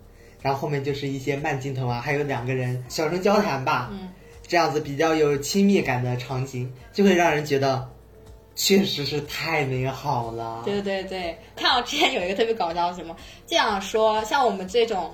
[0.42, 4.10] 然后后面就是一些慢镜头啊，还有两个人小声交谈吧，嗯，
[4.46, 7.88] 这样子比较有亲密感的场景，就会让人觉得
[8.56, 10.62] 确实是太美好了。
[10.64, 13.14] 对对对，看我之前有一个特别搞笑是什么？
[13.46, 15.12] 这样说，像我们这种，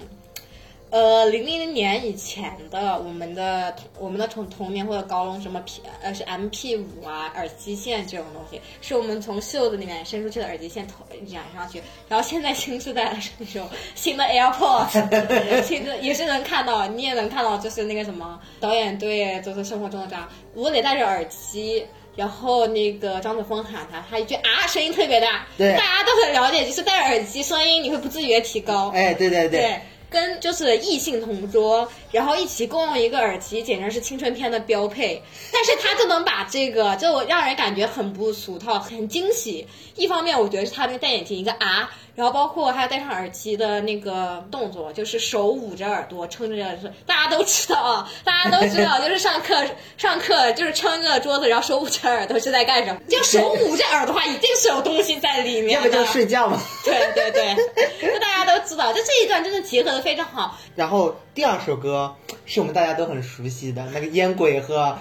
[0.91, 21.85] 呃，零零年以前的我们的我们的童童年或者高中什么 P 呃是 MP 五啊耳机线这种东西，是我们从袖子里面伸出去的耳机线头染上去，然后现在新时代的是那种新的 AirPods， 新的也是能看到，你也能看到，就是那个什么导演对就是生活中的这样，我得戴着耳机。
[22.15, 35.23] 然后那个张子枫喊他，他一句啊，声音特别大，对大家都很了解，就是戴耳机，声音你会不自觉提高，哎，对对对，跟就是异性同桌，然后一起共用一个耳机，简直是青春片的标配。
[35.51, 39.67] 但是他就能把这个，就让人感觉很不俗套，很惊喜。
[39.97, 49.65] 一方面，我觉得是他那个戴眼镜一个啊，然后包括还有戴上耳机的那个动作，就是手捂着耳朵，撑着，大家都知道啊，大家都知道，就是上课
[49.97, 53.01] 上课就是撑着桌子，然后手捂着耳朵是在干什么？
[53.09, 55.89] 就手捂着耳朵的话，一定是有东西在里面的。
[55.89, 56.61] 要不就睡觉嘛。
[56.85, 57.55] 对对对，
[58.13, 60.59] 就大家都知道，就这一段真的结合的非常好。
[60.77, 64.99] 然后第二首歌是我们大家都很熟悉的那个烟鬼和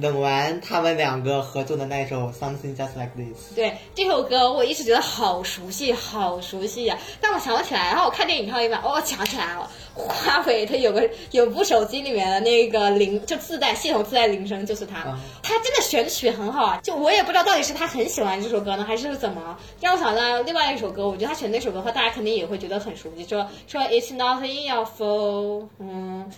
[0.00, 3.52] 冷完他们两个合作的那一首《Something Just Like This》。
[3.54, 7.86] 对这首歌，我一直觉得好熟悉，好熟悉呀、但我想不起来。
[7.88, 15.04] 然后我看电影看到一半，哦，想起来了，华为它有个有部手机里面的那个铃，就自带系统自带铃声，就是它。
[15.06, 16.80] 嗯它真的选曲很好啊！
[16.82, 21.06] 就我也不知道到底是他很喜欢这首歌呢，还是怎么让我想到另外一首歌。
[21.06, 26.32] 我觉得他选那首歌的话，大家肯定也会觉得很熟悉，说说 It's not in your fault，嗯。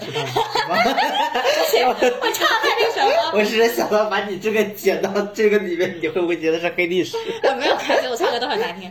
[0.00, 0.30] 知道吗？
[1.86, 3.38] 我唱他那什么？
[3.38, 7.16] 我是想到把你这个剪到这个里面，你会不会觉得是黑历史？
[7.42, 8.90] 我没有看，我唱歌都很难听。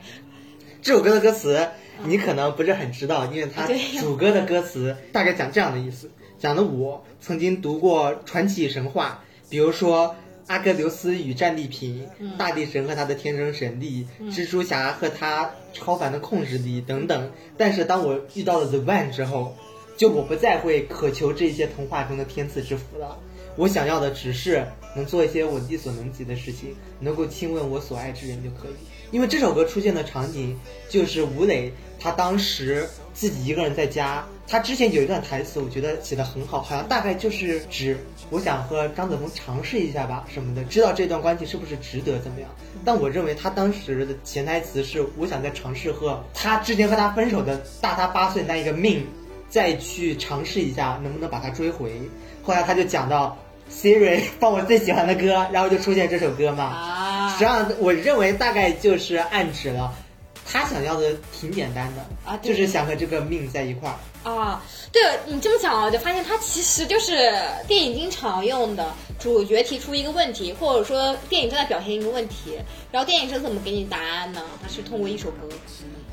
[0.82, 1.68] 这首歌的歌词
[2.04, 3.68] 你可能不是很知道，因为它
[4.00, 10.16] 主歌的歌词大概讲这样的意思：讲的我曾经读过传奇神话，比如说
[10.48, 12.08] 阿格琉斯与战利品、
[12.38, 17.32] 大地神和他的天生神力、蜘蛛侠和他超凡的控制力等等。
[17.58, 19.58] 但是当我遇到了 The One 之后，
[19.98, 23.18] 就我不再会渴求这些童话中的天赐之福了。
[23.58, 28.76] 我想要的只是能做一些我力所能及的事情，能够亲吻我所爱之人就可以。
[29.12, 37.98] 因为这首歌出现的场景就是吴磊，他当时自己一个人在家，他之前有一段台词，我觉得写的很好，好像大概就是指
[38.30, 42.50] 我想和张子枫尝试一下吧什么的，知道这段关系是不是值得怎么样。
[42.84, 49.06] 但我认为他当时的潜台词是，我想再尝试和他之前和他分手的大他八岁那一个命，
[49.56, 51.90] 再去尝试一下能不能把它追回。
[52.44, 53.38] 后来他就讲到
[53.72, 56.66] Siri 放我最喜欢的歌，然后就出现这首歌嘛。
[56.66, 59.94] 啊实际上，我认为大概就是暗指了，
[60.46, 63.96] 他想要的挺简单的啊就是想和这个命在一块儿。
[64.30, 67.32] 啊，对你这么讲，我就发现它其实就是
[67.66, 72.60] 电影经常用的，主角提出一个问题，或者说电影正在表现一个问题，
[72.92, 74.42] 然后电影是怎么给你答案呢？
[74.62, 75.48] 它是通过一首歌。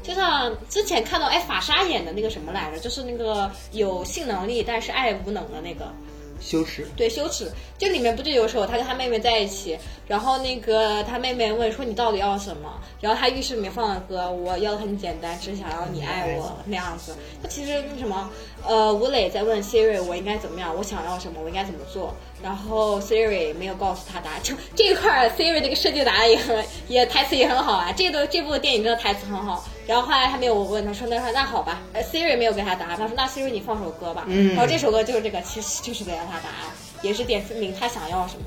[0.03, 5.93] 就像之前看到哎法莎演的那个什么来着，就是那个有性能力但是爱无能的那个，
[6.41, 7.51] 羞耻，对，羞耻。
[7.79, 12.81] 就里面不就有首他跟他妹妹在一起，然后那个他妹妹问说你到底要什么？
[13.01, 17.17] 然后他浴室里面放的歌，我要的很简单，只想要你爱我那样子。
[17.43, 18.31] 他其实那什么，
[18.65, 22.15] 呃，吴磊在问 Siri 我应该怎么样，我想要什么，我应该怎么做。
[22.41, 27.93] 然后 Siri 没有告诉他答案，就这一块儿 Siri 这个设计的答案也很也台词也很好啊。
[27.97, 29.65] 这个这部电影真的台词很好。
[29.87, 34.25] 然后后来他没有我问他说那说那好吧呃，Siri 没有给他答案，他说那 Siri 你放首歌吧。
[34.29, 36.71] 嗯然后这首歌就是这个，其实就是给了他答案，
[37.03, 38.45] 也是点明他想要什么。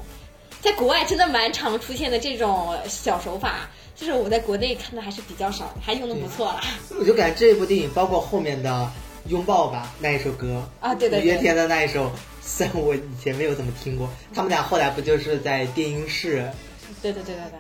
[0.62, 6.62] 在国外真的蛮常出现的这种小手法，就是我在国内看的还是比较少，还用的不错啦。
[7.00, 8.90] 我就感觉这部电影包括后面的
[9.28, 16.50] 拥抱吧那一首歌啊对对对五月天的那一首，虽然我以前没有怎么听过，他们俩后来不就是在电音室，
[17.02, 17.60] 对对对对对。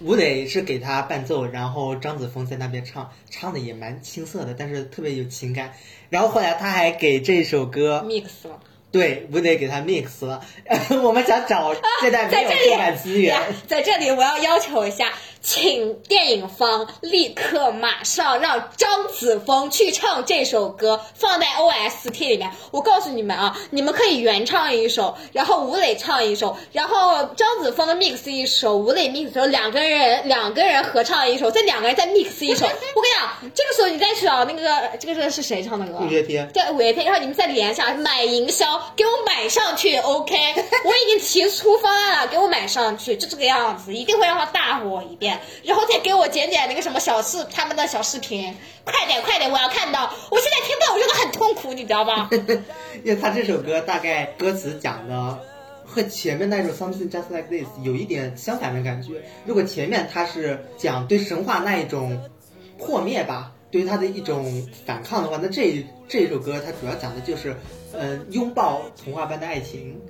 [0.00, 5.72] 吴磊是给他伴奏，然后张子枫在那边唱，唱的也蛮青涩的，但是特别有情感。
[6.08, 8.58] 然后后来他还给这首歌 mix 了。
[8.90, 10.42] 对，吴磊给他 mix 了。
[11.02, 22.50] 我们想找现在没有 正版资源，在这里我要要求一下，请电影方立刻马上让张子枫去唱这首歌，放在 OST 里面。
[22.70, 32.66] 我告诉你们啊，你们可以原唱一首，然后吴磊唱一首，然后张子枫的 mix 一首，吴磊 mix 一首，两个人两个人合唱一首，再两个人再 mix 一首。
[32.66, 35.98] 我跟你讲，这个时候你再找那个这个这个是谁唱的歌？
[36.04, 36.48] 五月天。
[36.52, 40.34] 对五月天，然后你们再连一下买营销，给我买上去，OK？
[40.84, 45.27] 我已经提出方案了，给我买上去，就这个样子，一定会让他大火一遍，
[45.64, 52.28] 然后再给我剪剪那个什么小视他们的小视频，快点快点，我要看到，我现在听到我觉得很痛苦，你知道吧？
[53.02, 55.38] 因为他这首歌大概歌词讲的
[55.84, 59.22] 和前面那首 Something Just Like This 有一点相反的感觉。
[59.44, 62.30] 如果前面他是讲对神话那一种
[62.78, 67.56] 破灭吧，对于他的一种反抗的话，那这这一首歌它主要讲的就是，
[67.92, 70.00] 嗯、拥抱童话般的爱情，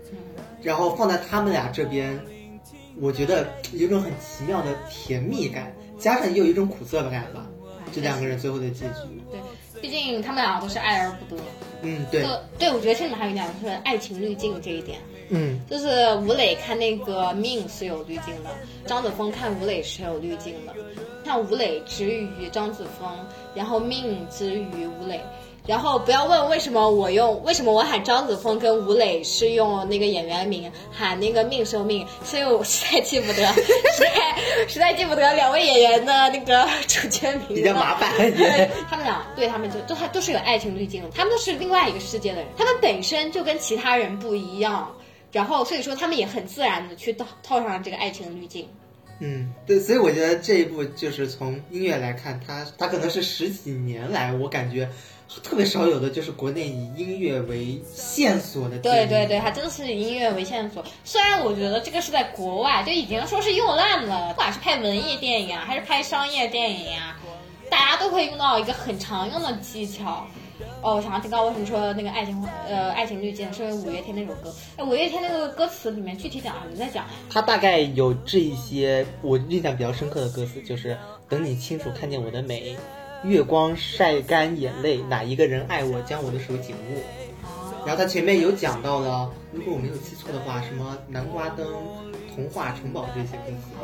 [0.63, 2.21] 然后放在他们俩这边，
[3.01, 7.47] 我觉得有一种很奇妙的甜蜜感，加上也有一种苦涩的感吧。
[7.93, 9.41] 这两个人最后的结局，对，
[9.81, 11.43] 毕竟他们两个都是爱而不得。
[11.81, 12.23] 嗯，对，
[12.59, 14.99] 对，我觉得这里面还有一点就是爱情滤镜这一点。
[15.31, 18.51] 嗯，就是吴磊看那个命是有滤镜的，
[18.85, 20.75] 张子枫看吴磊是有滤镜的。
[21.25, 23.11] 像吴磊之于张子枫，
[23.55, 25.21] 然后命之于吴磊。
[25.69, 33.47] 然后不要问为什么我用为什么我喊张子枫跟吴磊是用那个演员名，喊那个命生命，是因为我实在记不得，
[33.93, 37.59] 实在实在记不得两位演员的那个主角名。
[37.59, 38.71] 比较麻烦 对。
[38.89, 44.97] 他们俩对他们就都还都是有爱情滤镜的，他们都是另外一个世界的人，他们本身就跟其他人不一样，
[45.33, 48.67] 然后所以说他们也很自然的去套套上这个爱情滤镜。
[49.21, 54.89] 嗯，对，所以我觉得这一部就是从音乐来看，它它可能是十几年来我感觉
[55.43, 58.79] 特别少有的，就是国内以音乐为线索的。
[58.79, 60.83] 对对对，还真的是以音乐为线索。
[61.05, 67.21] 虽然我觉得这个是在国外就已经说是用烂了，不管是拍文艺电影啊，还是拍商业电影啊，
[67.71, 70.27] 大家都会用到一个很常用的技巧。
[70.81, 74.53] 哦，我想要提到为什么说那个爱情呃爱情滤镜，是因为五月天那首歌。
[74.77, 77.11] 哎，五月天那个歌词里面具体讲什么在讲呀？
[77.31, 80.97] 它大概有这一些我印象比较深刻的歌词，就是
[81.29, 82.77] 等你清楚看见我的美，
[83.25, 87.01] 月光晒干眼泪，哪一个人爱我，将我的手紧握。
[87.87, 91.67] 然后他前面有讲到了，如果我没有记错的话，什么南瓜灯、
[92.35, 93.75] 童话城堡这些歌词。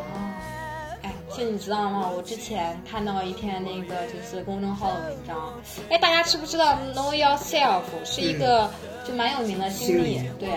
[1.03, 2.11] 哎，其实你知道吗？
[2.15, 5.55] 我之前看到一篇那个就是公众号的文章，
[5.91, 8.71] 哎，大家知不知道 Know Yourself 是一个
[9.07, 10.49] 就蛮有名的心理、心理对。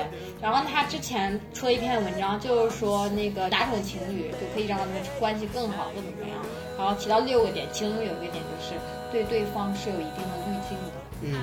[0.42, 6.38] 然后他之前出了一篇文章，就是说那个哪种情侣就可以让他们关系更好或怎么样。
[6.78, 8.76] 然后提到六个点，其中有一个点就是
[9.12, 10.94] 对对方是有一定的滤镜的。
[11.22, 11.34] 嗯。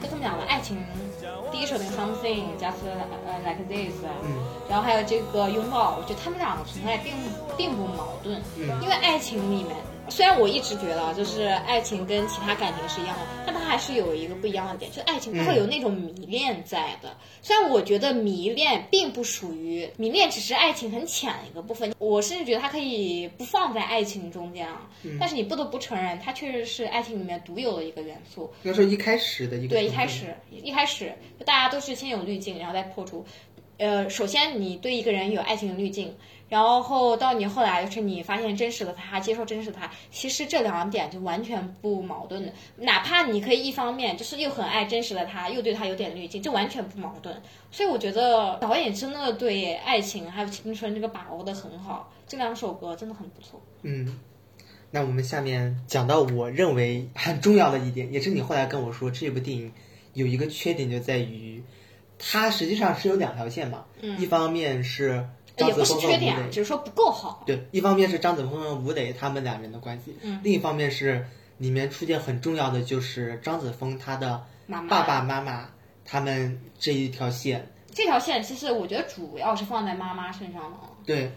[0.00, 0.76] 就这么讲吧，爱情
[1.52, 2.82] 第一首那个 Something Just
[3.24, 3.94] 呃 Like This，
[4.24, 4.34] 嗯。
[4.68, 7.12] 然后还有这个拥抱，我觉得他们两个存在并
[7.56, 8.66] 并不矛盾，嗯。
[8.82, 9.76] 因为爱情里面，
[10.12, 17.16] 虽然我一直觉得啊就是爱情跟其他感情是一样的，但它还是有一个不一样的点，就是爱情它会有那种迷恋在的。
[17.40, 24.86] 虽然我觉得迷恋并不属于迷恋，只是爱情很浅的一个部分，我甚至觉得它可以不放在爱情中间啊。
[25.18, 28.52] 但是你不得不承认，它确实是爱情里面独有的一个元素。
[28.64, 33.24] 应该说一开始的一个对，一开始一开始就大家都是先有滤镜，然后再破除。
[33.78, 36.14] 呃，首先你对一个人有爱情的滤镜，
[36.52, 42.52] 然后到你后来就是你发现真实的他，接受真实的他，其实这两点就完全不矛盾的。
[42.76, 47.40] 哪怕你可以一方面就是又很爱真实的他，又对他有点滤镜，这完全不矛盾。
[47.70, 53.58] 所以我觉得导演真的对爱情还有青春这个把握的很好，这两首歌真的很不错。
[53.80, 54.20] 嗯，
[54.90, 59.72] 那我们下面讲到我认为很重要的一点，也是你后来跟我说这部电影
[60.12, 61.64] 有一个缺点就在于，
[62.18, 67.42] 它实际上是有两条线嘛，嗯一方面是张也不是缺点只是说不够好。
[67.46, 71.26] 对，一方面是张子枫和吴磊他们两人的关系，嗯另一方面是
[71.58, 74.44] 里面出现很重要的就是张子枫他的
[74.88, 75.68] 爸爸妈妈
[76.04, 80.90] 他们这一条线，这条线其实我觉得主要是放在妈妈身上的啊。
[81.04, 81.30] 对，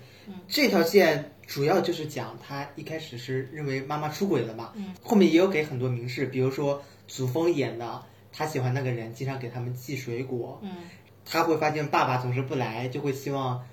[0.48, 8.02] 这条线主要就是讲他一开始是认为妈妈出轨了嘛，嗯后面也有给很多明示，比如说祖峰演的，
[8.32, 10.72] 他喜欢那个人，经常给他们寄水果，嗯
[11.28, 13.66] 他会发现爸爸总是不来，就会希望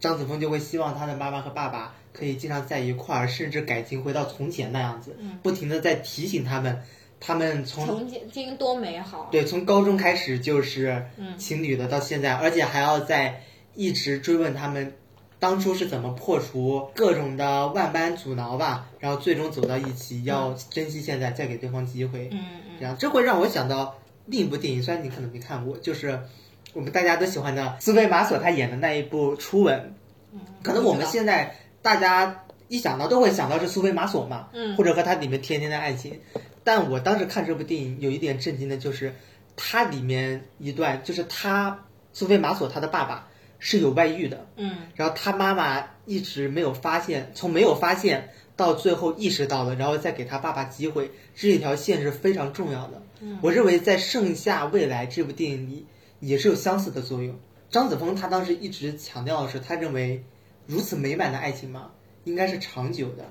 [0.00, 6.82] 张子枫就会希望他的妈妈和爸爸可以经常在一块儿，甚至感情回到从前那样子，嗯不停的在提醒他们，
[7.20, 9.28] 他们从曾经多美好。
[9.30, 13.42] 对，从高中开始就是嗯情侣的，到现在，而且还要在
[13.74, 14.92] 一直追问他们
[15.38, 22.28] 当初是怎么破除各种的万般阻挠吧，然后最终走到一起，要珍惜现在，再给对方机会。
[22.32, 23.94] 嗯嗯这样，这会让我想到
[24.26, 26.20] 另一部电影，虽然你可能没看过，就是
[26.76, 29.78] 我们大家都喜欢的苏菲玛索她演的那一部《初吻》。
[30.34, 36.20] 嗯，可能我们现在大家一想到都会想到是苏菲玛索嘛，嗯或者和她里面甜甜的爱情。
[36.62, 39.14] 但我当时看这部电影有一点震惊的就是，
[39.56, 43.26] 它里面一段就是他苏菲玛索他的爸爸
[43.58, 53.02] 是有外遇的，嗯然后他妈妈一直没有发现，从没有发现到最后意识到了，然后再给他爸爸机会，这一条线是非常重要的。
[53.22, 55.86] 嗯我认为在《盛夏未来》这部电影里
[56.20, 57.38] 也是有相似的作用。
[57.70, 60.24] 张子枫他当时一直强调的是，他认为
[60.66, 61.90] 如此美满的爱情嘛，
[62.24, 63.24] 应该是长久的。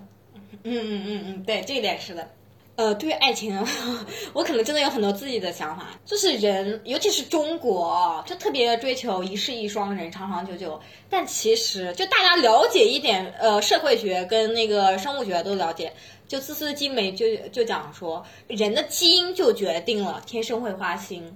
[0.63, 2.29] 嗯嗯嗯嗯，对，这一点是的。
[2.75, 3.57] 呃，对于爱情，
[4.33, 5.97] 我可能真的有很多自己的想法。
[6.03, 10.77] 就是人，尤其是中国，就特别追求一世一双人，长长久久。
[11.09, 15.93] 但其实，就大家了解一点，呃，社会学跟那个生物学都了解。
[16.27, 21.33] 就自私的精美就就讲说，人的基因就决定了天生会花心。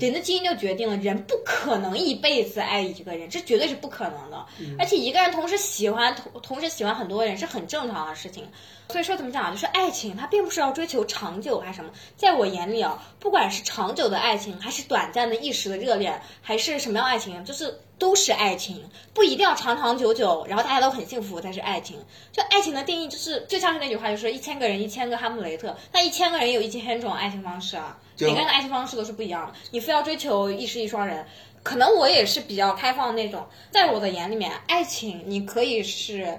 [0.00, 4.46] 人的基因就决定了人不可能一辈子爱一个人，这绝对是不可能的。
[4.78, 8.46] 而且一个人同时喜欢同同时喜欢很多人是很正常的事情。
[8.88, 21.96] 所以说怎么讲，就是爱情它并不是要追求长久还是什么，在我眼里啊，不管是长久的爱情，还是短暂的一时的热恋，还是什么样爱情，就是都是爱情，不一定要长长久久，然后大家都很幸福才是爱情。
[22.32, 27.96] 就爱情的定义就是，就像是那句话，就是一千个人一千个哈姆雷特，那一千个人有一千种爱情方式啊。
[28.16, 29.54] 就每个人的爱情方式都是不一样的。
[29.70, 31.26] 你非要追求一世一双人，
[31.62, 33.46] 可能我也是比较开放的那种。
[33.70, 36.38] 在我的眼里面，爱情你可以是，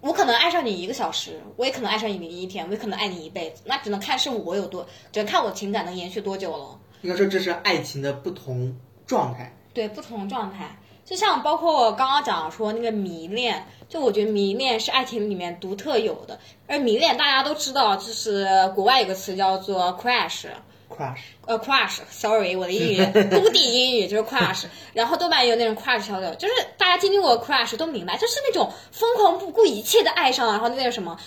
[0.00, 3.62] 我可能爱上你一个小时，我也可能爱上你一天，我也可能爱你一辈子。
[3.64, 6.78] 那只能看是我有多，只能看我情感能延续多久了。
[7.02, 9.54] 应该说这是爱情的不同状态。
[9.72, 16.38] 对不同状态，就像包括我刚刚讲说那个迷恋，就我觉得迷恋是爱情里面独特有的。
[16.66, 20.48] 而迷恋大家都知道，就是国外有个词叫做 crash。
[21.00, 31.18] crush，呃，crush，sorry，我的英语 工地英语就是 crush，然后豆瓣也有那种 crush 小九，就是大家经历过 crush 都明白，就是那种疯狂不顾一切的爱上，然后那个什么，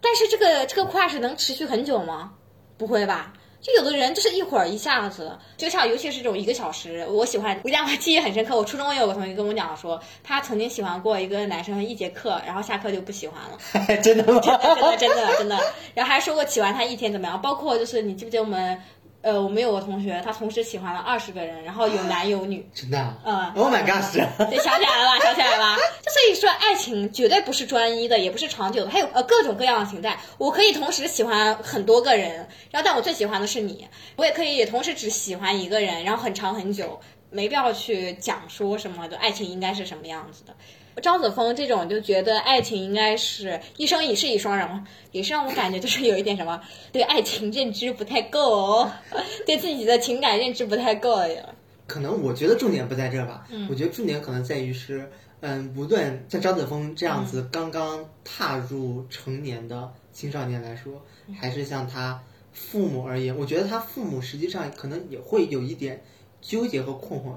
[0.00, 2.32] 但是这个这个 crush 能持续很久吗？
[2.76, 3.32] 不会吧？
[3.60, 8.56] 就有的人就是一会儿一下子，就像尤其是这种一个小时，我喜欢，我讲我记忆很深刻。
[8.56, 13.86] 我初中也有个同学跟我讲说，他曾经喜欢过一个男生一节课，然后下课就不喜欢了。
[14.02, 14.40] 真的吗？
[14.40, 15.56] 真的真的真的，
[15.94, 18.82] 然后还说过喜欢他一天怎么样，包括就是你记不记得我们，
[19.22, 24.12] 呃，我们有个同学，他同时喜欢了二十个人，然后有男有女，真的啊嗯？Oh my gosh！
[24.12, 25.18] 对，想起来了吧？
[25.20, 25.76] 想起来了吧？
[26.02, 30.18] 就所以说，爱情绝对不是专一的，也不是长久的，还有呃各种各样的情态。
[30.38, 33.86] 我可以同时喜欢很多个人，然后但我最喜欢的是你。
[34.16, 37.00] 我也可以同时只喜欢一个人，然后很长很久，
[37.30, 40.52] 没必要去讲说什么的爱情应该是什么样子的。
[41.00, 46.60] 张子枫这种就觉得爱情应该是一生一世一双人嘛，也是让我感觉就是有一点什么
[46.92, 48.92] 对爱情认知不太够哦，
[49.46, 51.42] 对自己的情感认知不太够呀。
[51.86, 61.02] 可能我觉得重点不在这儿吧，我觉得重点可能在于是，嗯，无论像张子枫这样子刚刚踏入成年的青少年来说，
[61.38, 62.22] 还是像他
[62.52, 66.02] 父母而言，我觉得他父母实际上可能也会有一点
[66.40, 67.32] 纠结和困惑，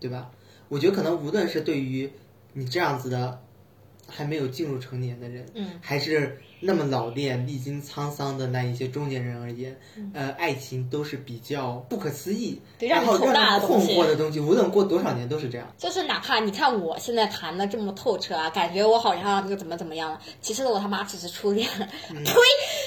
[0.00, 0.30] 对吧？
[0.68, 2.10] 我觉得可能无论是对于
[2.58, 3.40] 你这样子的
[4.08, 9.78] 还没有进入成年的人，嗯，还是那么老练、历经沧桑的那一些中年人而言，
[10.12, 15.72] 呃，爱情都是比较不可思议，然后让人困惑的东西，无论过多少年都是这样。
[15.78, 21.68] 就是哪怕你看我现在谈的这么透彻啊，感觉我好像那个怎么怎么样了，其实我他妈只是初恋，
[22.10, 22.32] 嗯 呸！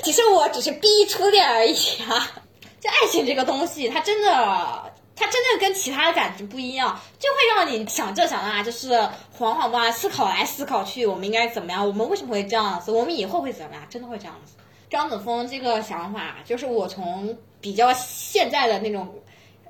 [0.04, 1.76] 其实我只是逼初恋而已
[2.10, 2.42] 啊。
[2.82, 4.91] 就爱情这个东西，它真的，
[5.22, 8.90] 它真的跟其他的感觉不一样，就会让你想这想那，就是
[9.38, 11.86] 惶惶不安，思考来思考去，我们应该怎么样？
[11.86, 12.92] 我们为什么会这样子？
[12.92, 13.84] 我们以后会怎么样？
[13.88, 14.54] 真的会这样子？
[14.90, 19.14] 张子枫这个想法，就是我从比较现在的那种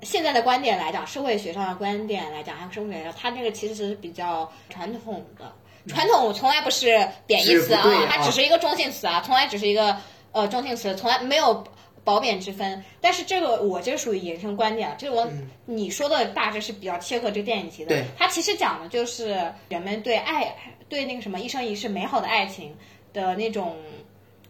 [0.01, 5.53] 现在的观点来讲，社会学上的观点来讲，还有生物学来讲，它这个其实是比较传统的。
[5.87, 9.97] 传统从来不是贬义词啊它只是一个中性词啊，从来只是一个
[10.31, 11.63] 呃中性词，从来没有
[12.03, 12.83] 褒贬之分。
[12.99, 15.31] 但是这个我这属于延伸观点了，这个我、
[15.65, 17.89] 你说的大致是比较切合这个电影题的。
[17.89, 20.55] 对它其实讲的就是人们对爱、
[20.89, 22.75] 对那个什么一生一世美好的爱情
[23.13, 23.77] 的那种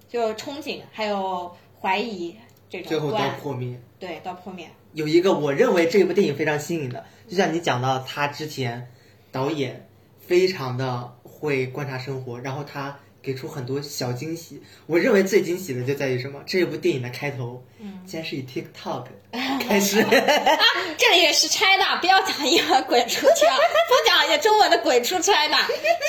[0.07, 2.35] 就憧憬，还有怀疑
[2.69, 3.79] 这最后到破灭。
[3.99, 4.67] 对到破灭。
[4.93, 8.91] 有一个我认为这部电影非常新颖的，就像你讲到他之前
[9.31, 9.87] 导演
[10.19, 14.61] 非常的会观察生活，然后他给出很多小惊喜。
[14.87, 16.41] 我认为最惊喜的就在于什么？
[16.45, 19.05] 这部电影的开头，嗯竟然是以 TikTok
[19.67, 20.03] 开始，
[20.97, 23.55] 这里也是 China，不要讲英文滚出去啊！
[23.87, 25.57] 不讲也中文的滚出 China，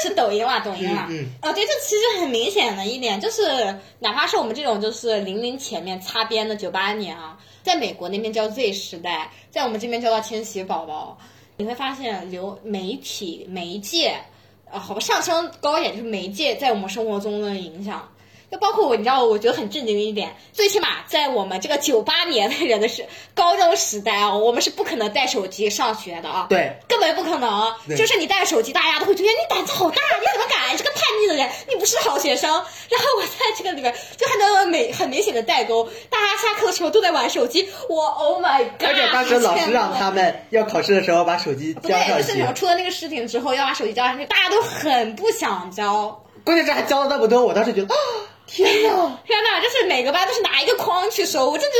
[0.03, 1.07] 是抖音啦，抖音啦。
[1.11, 3.43] 嗯哦，对，这其实很明显的一点就是，
[3.99, 11.19] 哪怕是我们这种就是零零前面擦边的九八年啊，在美国那边叫 Z 时代，在我们这边叫到千禧宝宝，
[11.57, 14.17] 你会发现流媒体媒介，
[14.73, 18.09] 啊，好吧，上升高一点就是媒介在我们生活中的影响。
[18.53, 26.49] 就包括我，你知道，我觉得很震惊的一点，最起码在我们这个九八年的人的是高中时代啊，我们是不可能带手机上学的啊。
[26.51, 27.75] 对，根本不可能。
[27.97, 30.71] 就是你带手机，大家都会觉得你胆子好大，你怎么敢？
[30.71, 32.51] 你是个叛逆的人，你不是好学生。
[32.51, 37.67] 然后我在这个里面就看到了美很明显的代沟，大家下课的时候都在玩手机。
[37.89, 38.87] 我 Oh my God！
[38.87, 46.23] 而且当时老师让他们要考试的时候把手机，交上去出了那个事情之后要把手机交上去，大家都很不想交。
[46.45, 47.97] 关键是还交了那么多，我当时觉得，啊，
[48.53, 49.19] 天哪！
[49.27, 51.73] 天呐，就是每个班都是拿一个筐去收，我就觉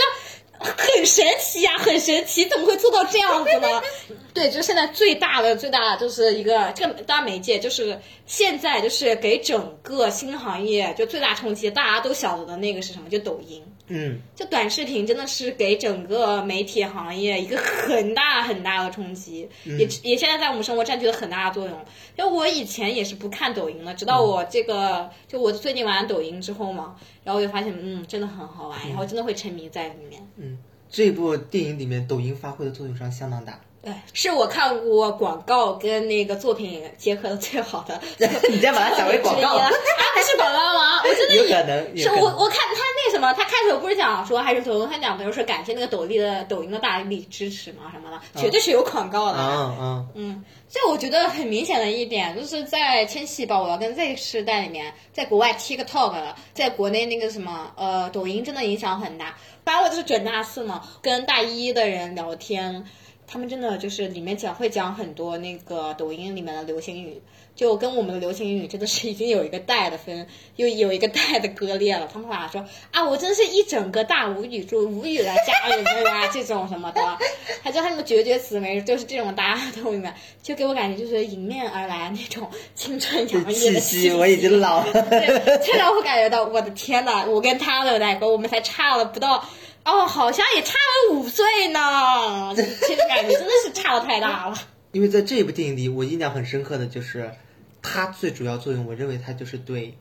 [0.61, 3.83] 得很神奇呀、很神奇，怎么会做到这样子呢？
[4.33, 13.11] 对，就是现在最大的最大的就是一个这个大媒介，就是现在就是给整个新行业就最大冲击，大家都晓得的那个是什么？
[13.11, 13.63] 就抖音。
[13.89, 21.85] 嗯，就短视频真的是给整个媒体行业一个很大很大的冲击，也也现在在我们生活占据了很大的作用。
[22.17, 30.27] 就我以前也是不看抖音的，直到我这个就我最近玩抖音之后嘛，然后我就发现嗯真的很好玩，然后真的会沉迷在里面。
[30.37, 30.59] 嗯
[30.89, 33.61] 这部电影里面抖音发挥的作用上相当大。
[33.83, 38.01] 对，是我看过广告跟那个作品结合的最好的。
[38.49, 39.57] 你再把它想为广告。
[39.57, 39.69] 啊，
[40.15, 41.03] 不是广告吗？
[41.03, 49.39] 我真的有可能，是我我看他那什么，他开头不是讲说还是抖音，他讲比如说感谢那个抖音的抖音的大力支持嘛什么的，绝对是有广告的。
[49.39, 59.35] 嗯嗯，嗯，这我觉得很明显的一点，就是在千禧宝宝跟 Z 世代里面，在国外 TikTok，在国内那个什么呃抖音真的影响很大。
[59.65, 62.85] 反正我就是准大四嘛，跟大一的人聊天，
[63.27, 67.23] 他们真的就是里面讲会讲很多那个抖音里面的流行语，
[67.57, 72.09] 就跟我们的流行语真的是已经有一个代的分，又有一个代的割裂了。
[72.13, 77.19] 他们俩说啊，我真是一整个大无语，住无语了加人们啊这种什么的，
[77.63, 80.13] 还叫他们绝绝词没，就是这种大家都里面，
[80.43, 84.93] 就给我感觉就是迎面而来那种青春洋溢的气息， 我已经老了。
[85.09, 89.49] 对，这让我感觉到，我的天呐，我跟他的代沟，我们才差了不到，
[89.85, 92.55] 哦，好像也差了五岁呢。
[92.55, 94.57] 这个感觉真的是差的太大了。
[94.93, 97.33] 因为在这部电影里，我印象很深刻的就是，
[97.81, 99.97] 它最主要作用，我认为它就是对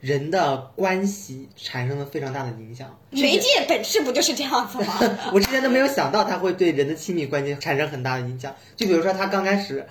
[0.00, 2.98] 人的关系产生了非常大的影响。
[3.10, 4.98] 媒介本质不就是这样子吗？
[5.34, 8.54] 我之前都没有想到它会对人的亲密关系产生很大的影响。
[8.76, 9.86] 就比如说他刚开始，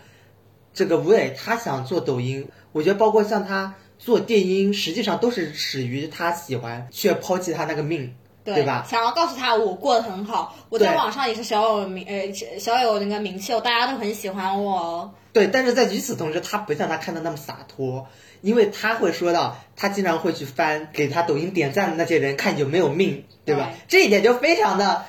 [0.73, 8.85] 这个吴磊他想做抖音，我觉得包括像他做电音，实际上都是始于他喜欢，却抛弃他那个命，对吧？
[8.89, 15.11] 想要告诉他我过得很好，我在网上也是小有名，呃，小有那个名气，大家都很喜欢我哦。
[15.31, 18.07] 对，但是在与此同时，他不像他看的那么洒脱，
[18.41, 23.69] 因为他会说到，他经常会去翻给他抖音点赞的那些人，看有没有命，对吧？
[23.87, 25.05] 这一点就非常的，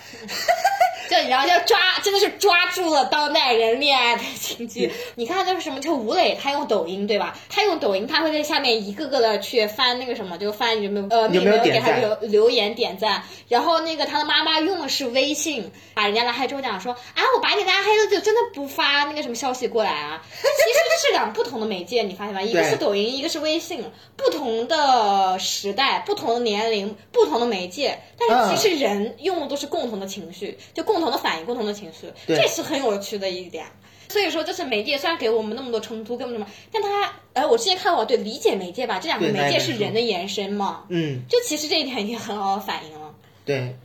[1.11, 4.93] 就然后就抓，真的是抓住了当代人恋爱的情绪。
[5.17, 7.37] 你看那个什么，就吴磊，他用抖音对吧？
[7.49, 13.25] 他用抖音，他会在下面一个个的去翻那个什么，就翻有没有呃有没有给他留留言点赞。
[13.49, 20.23] 然后那个他的妈妈用的是微信，把人家拉黑之后讲说，啊，我把你拉黑了，就真的不发那个什么消息过来啊。
[20.31, 22.41] 其实这是两不同的媒介，你发现吗？
[22.41, 23.85] 一个是抖音，一个是微信，
[24.17, 33.67] 不同的时代、不同的年龄、不同的媒介，但是其实人用的都是共同的情绪，就共同的反应、共同的情绪，这是很有趣的一点。
[34.09, 43.15] 所以说，就是媒介虽然给我们那么多冲突，跟什么，但它，哎，我之前看过，对理解媒介吧，这两个媒介是人的延伸嘛，嗯，就其实这一点已经很好的反映了。
[43.45, 43.77] 对，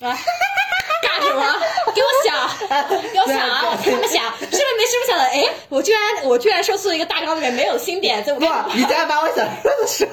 [0.00, 0.16] 啊，干
[1.22, 1.42] 什么？
[1.94, 3.62] 给我想， 给我想啊！
[3.64, 5.24] 我他们想，是不是没是不是想的？
[5.24, 10.06] 哎，我居然我居然说出了一个大纲里面没有新点子，我该哇，你竟然把我想说的说！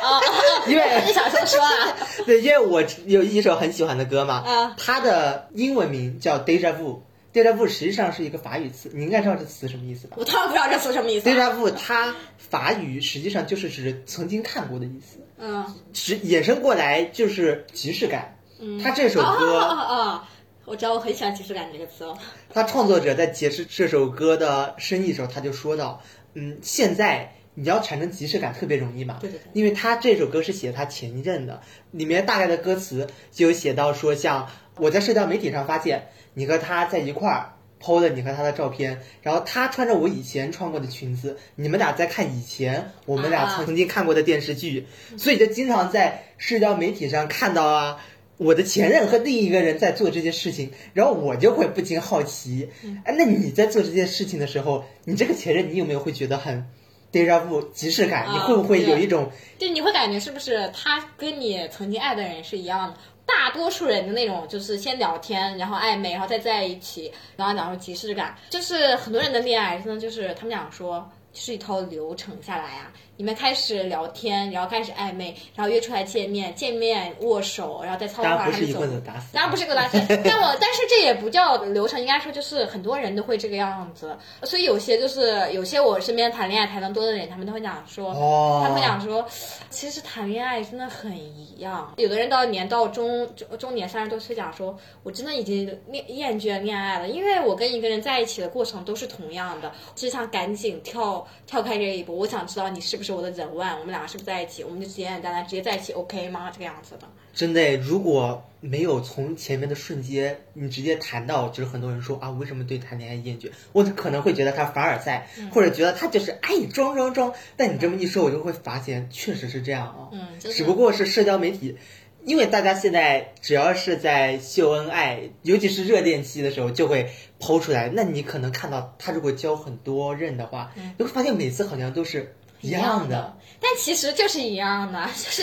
[0.68, 1.96] 因为你想说说啊？
[2.26, 7.00] 对，因为我有一首很喜欢的歌嘛，啊它的英文名叫 Deja Vu。
[7.34, 11.28] Deja vu 实际上是一个法语词，你应该知道这词什么意思吧我当然不知道这词什么意思。
[11.28, 18.38] ？Deja vu 它法语实际上就是指曾经看过的意思，嗯是衍生过来就是即视感。
[18.58, 20.22] 嗯，他这首哦歌哦哦哦，
[20.66, 22.18] 我知道，我很喜欢即视感这个词哦。
[22.52, 26.02] 他创作者在解释这首歌的深意的时候，他就说到，
[26.34, 31.62] 嗯，现在你要产生即视感特别容易嘛，对对对因为他这首歌是写他前一任的，
[31.92, 37.52] 里面大概的歌词就有写到说，像我在社交媒体上发现你和他在一块儿。
[37.78, 44.86] PO 了你和他的照片，然后他穿着我以前穿过的裙子，你们俩在看以前我们俩啊曾经看过的电视剧，
[45.18, 48.02] 所以就经常在社交媒体上看到啊，
[48.38, 52.68] 我的前任和另一个人在做这些事情，然后我就会不禁好奇，
[53.04, 56.64] 哎，那你在做这件事情的时候，你这个前任你有没有会觉得很
[57.12, 58.26] deja vu 即视感？
[58.26, 62.98] 啊你会不会有一种就你会感觉是不是他跟你曾经爱的人是一样的？
[63.24, 71.10] 大多数人的那种就是先聊天，然后暧昧，然后再在一起，然后讲说即视感，就是很多人的恋爱真的就是他们讲说。
[71.32, 88.60] 就是一套流程下来啊，你们开始聊天，然后开始暧昧，然后约出来见面，见面握手，然后再操当然不是一场上面走棍子打死，当然不是个垃圾， 但我但是这也不叫流程，应该说就是很多人都会这个样子，所以有些就是有些我身边谈恋爱谈的多的人，他们都会讲说，哦。
[88.62, 89.24] 他们会讲说，
[89.70, 106.50] 其实谈恋爱真的很一样，有的人到年到中中中年三十多岁讲说，我真的已经厌厌倦恋爱了，因为我跟一个人在一起的过程都是同样的，只想赶紧跳跳开这一步，我想知道你是不是我的人万，我们两个是不是在一起，我们就简简单单直接在一起，OK 吗？
[106.50, 107.06] 这个样子的。
[107.34, 113.50] 真的，如果没有从前面的瞬间，你直接谈到，就是很多人说啊，为什么对谈恋爱厌倦？
[113.72, 117.32] 我可能会觉得他凡尔赛，嗯或者觉得他就是哎装装装。
[117.56, 120.08] 但你这么一说，我就会发现确实是这样啊。
[120.38, 121.76] 只不过是社交媒体。
[122.24, 127.88] 因为大家现在只要是在秀恩爱，尤其是热恋期的时候，就会抛出来。
[127.94, 135.42] 那你可能看到他如果交很多任的话，你会发现每次好像都是一样的。，但其实就是一样的， 就是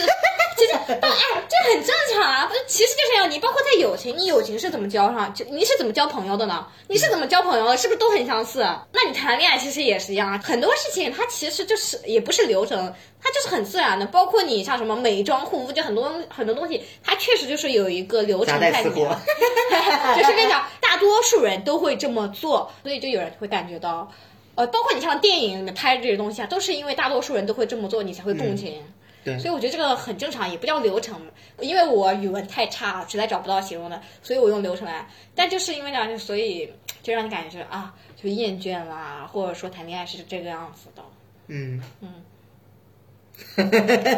[0.56, 3.26] 其实但哎，这很正常啊，不是，其实就是要。
[3.26, 5.32] 你包括在友情，你友情是怎么交上？
[5.34, 6.66] 就你是怎么交朋友的呢？
[6.88, 7.76] 你是怎么交朋友的？
[7.76, 8.60] 是不是都很相似？
[8.92, 14.06] 那你谈恋爱其实也是一样啊，很多事情它其实就是也不是流程，它就是很自然的。
[14.06, 19.16] 包括你像什么美妆护肤，就很多很多东西，它确实就是有一个流程在里面货。
[20.14, 24.08] 就是跟你讲，大多数人都会这么做，所以就有人会感觉到，
[24.56, 28.82] 呃，包括你像电影里面拍这些东西啊，都是因为大多数人都会这么做，你才会共情。
[29.24, 31.18] 对所以我觉得这个很正常，也不叫流程，
[31.58, 35.08] 因为我语文太差，实在找不到形容的，所以我用流程来。
[35.34, 36.70] 但就是因为这样，就所以
[37.02, 41.02] 就让你感觉啊，就厌倦啦，或者说谈恋爱是这个样子的。
[41.46, 42.12] 嗯嗯，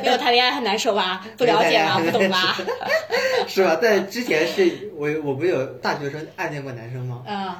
[0.05, 1.24] 因为谈恋爱很难受吧？
[1.39, 2.01] 不了解吧？
[2.05, 2.59] 不懂吧？
[3.47, 3.78] 是吧？
[3.80, 7.22] 但之前是我我不是有大学生暗恋过男生吗？
[7.26, 7.55] 嗯，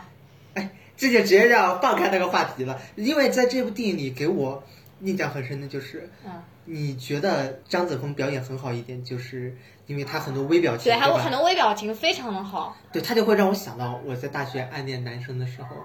[0.97, 4.62] 这就直接让我放开那个话题了，因为在这部电影里给我
[5.03, 9.55] 印象很深的就是，嗯，你觉得张子枫表演很好一点，就是
[9.86, 12.74] 因为他很多微表情，对，还有很多微表情非常的好。
[12.92, 15.76] 对他就会让我想到我在大学暗恋男生的时候，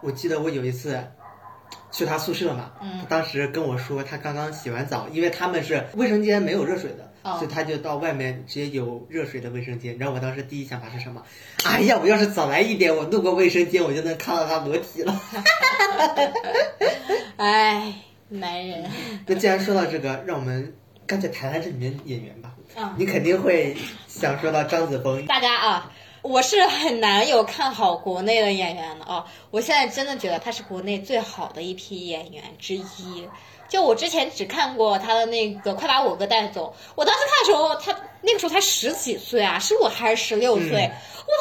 [0.00, 0.98] 我记得我有一次
[1.90, 9.94] 去他宿舍嘛，嗯他当时跟我说他刚刚洗完澡，因为他们是卫生间没有热水的，哦所以他就到外面直接有热水的卫生间。
[9.94, 11.20] 你知道我当时第一想法是什么？
[11.64, 15.20] 哎呀，我要是早来一点，我路过卫生间我就能看到他裸体了。
[17.36, 17.92] 哎，
[18.28, 18.84] 男人，
[19.26, 20.72] 那既然说到这个，让我们
[21.06, 22.52] 干脆谈谈这里面演员吧。
[22.76, 25.92] 嗯，你肯定会想说到张子枫，大家啊，
[26.26, 29.24] 我是很难有看好国内的演员的啊。
[29.50, 33.28] 我现在真的觉得他是国内最好的一批演员之一。
[33.68, 40.68] 就我之前只看过他的那个《快把我哥带走》，我当时看的时候，他那个时候才十几岁啊，十五还是十六岁？
[40.68, 40.90] 我当时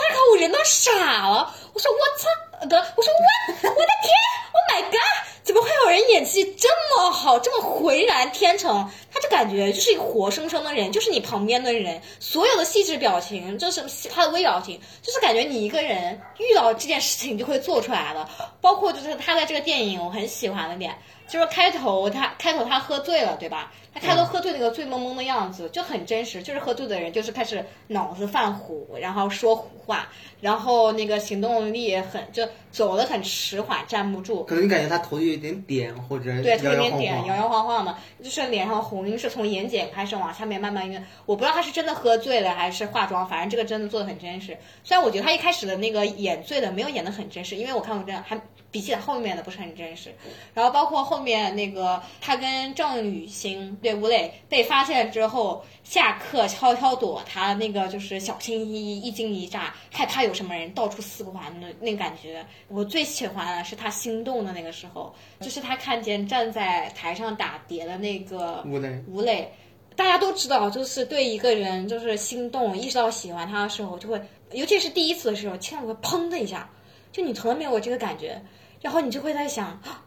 [0.09, 4.11] 看我人都傻了，我说我操，得，我说我我的天
[4.53, 5.34] ，Oh my god！
[5.45, 6.67] 怎么会有人演技这
[6.97, 8.89] 么好，这么浑然天成？
[9.13, 18.27] 他就感觉就是一个活生生的人，就是你旁边的人，所有的细致表情，就是他的微表情，就是感觉你一个人遇到这件事情就会做出来的。
[18.59, 23.71] 包括就是他在这个电影我很喜欢的点，就是开头他开头他喝醉了，对吧？
[23.93, 30.09] 他开头喝醉那个醉蒙蒙的样子就很真实，就是喝醉的人就是开始脑子犯糊，然后说胡话，
[30.41, 34.43] 然后那个行动力也很就走的很迟缓，站不住。
[34.43, 41.01] 可能你感觉他头有一点点，或者对，头有点点，摇摇晃晃的，就是脸上红晕是从眼睑开始往下面慢慢晕。
[41.25, 44.57] 我不知道他是真的喝醉了还是化妆，反正这个真的做的很真实。
[44.83, 48.37] 虽然我觉得他一开始的那个演醉的没有演的很真实，因为我看过这样还
[48.75, 50.13] 比起来后面的不是很真实。
[50.53, 62.45] 然后包括后面那个他跟郑雨欣对吴磊被发现之后，下课悄悄躲，他那个就是小心翼翼、一惊一乍，害怕有什么人到处四环的那个感觉。
[62.67, 69.49] 我最喜欢的是他心动的那个时候，就是他看见站在台上打碟的那个吴磊吴磊。
[69.95, 74.21] 大家都知道，就是对一个人就是心动，意识到喜欢他的时候，就会，
[74.51, 76.69] 尤其是第一次的时候，千万会砰的一下，
[77.13, 78.41] 就你从来没有过这个感觉，
[78.85, 80.05] 然后你就会在想，啊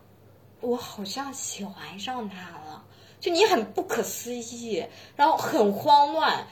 [0.61, 2.85] 我好像喜欢上他了，
[3.19, 4.85] 就你很不可思议，
[5.17, 6.47] 然后很慌乱，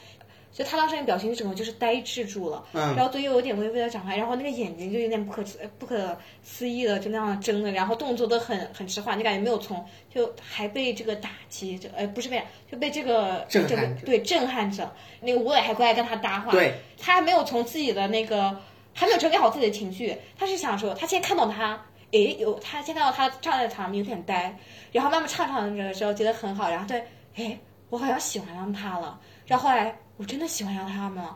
[0.52, 2.96] 就他当时那个表情整个就是呆滞住了，嗯。
[2.96, 5.44] 然后嘴又有点微微的张开，然后那个眼睛就有点不可
[5.78, 14.04] 不可思议的就那样睁着，然后动作都很很迟缓，就感觉没有从就还被这个打击，就呃不是被就被这个震撼着。
[14.04, 18.60] 对震撼着，那个吴磊还过来跟他搭话，对，他还没有从自己的那个
[18.92, 21.80] 还没有整理好自己的情绪，他是想说他先看到他。
[22.16, 24.56] 诶，有他先看到他站在场面有点呆，
[24.92, 27.04] 然后慢慢唱唱的时候觉得很好，然后对，
[27.36, 27.58] 诶，
[27.90, 31.34] 我好像喜欢上他了，然后后来我真的喜欢上他们了，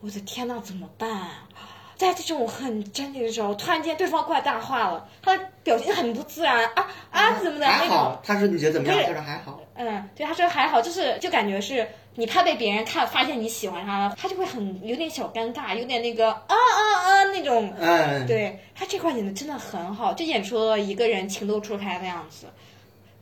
[0.00, 1.48] 我的天呐，怎么办啊？
[1.96, 8.98] 在这种很真实的时候，突然间对方过来搭话了，他的表情很不自然啊啊怎么的还好，他说你觉得怎么样？
[9.06, 9.58] 他说还好。
[9.74, 17.72] 嗯，对，他说还好，就是就感觉是你怕被别人看发现你喜欢他了，他就会很有点小尴尬，有点那个啊啊啊那种。
[17.78, 22.46] 嗯，对他这块演的真的很好，就演出了一个人情窦初开的样子，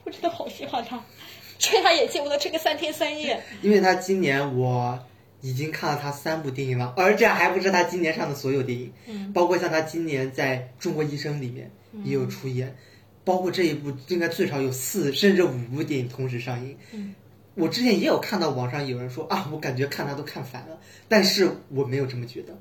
[0.05, 1.03] 我真的好喜欢他，
[1.59, 3.43] 吹他演技我都吹个三天三夜。
[3.63, 4.99] 因为他今年我
[5.41, 11.71] 已经看了他三部电影了，而这还不是他今年上的所有电影，嗯包括像他今年在《中国医生》里面
[12.05, 12.77] 也有出演，
[13.25, 16.77] 包括这一部应该最少有四甚至五部电影同时上映。
[16.93, 17.15] 嗯
[17.55, 20.79] 我之前也有看到网上有人说啊，我感觉看他都看烦了，
[21.09, 22.57] 但是我没有这么觉得。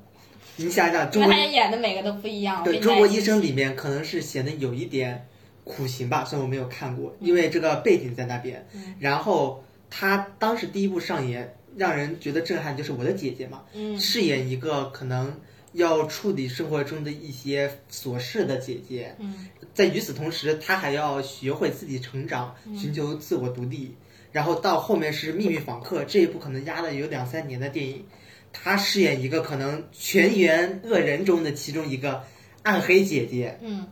[0.56, 2.62] 你想想，中国因为他演的每个都不一样。
[2.62, 5.26] 对《中国医生》里面可能是显得有一点
[5.64, 8.64] 苦行吧，虽然我没有看过，因为这个背景在那边。
[8.72, 15.36] 嗯然后他当时第一部上演，让人觉得震撼，就是我的姐姐嘛，嗯饰演一个可能
[15.72, 23.96] 要处理生活中的一些琐事的姐姐，嗯在与此同时，她还要学会自己成长，寻求自我独立。
[24.34, 28.04] 然后到后面是《秘密访客》这一部，可能压了有两三年的电影，
[28.52, 32.24] 她饰演一个可能全员恶人中的其中一个
[32.64, 33.56] 暗黑姐姐。
[33.62, 33.86] 嗯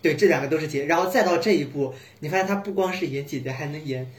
[0.00, 0.86] 对，这两个都是姐。
[0.86, 4.10] 然后再到这一部，你发现她不光是演姐姐，还能演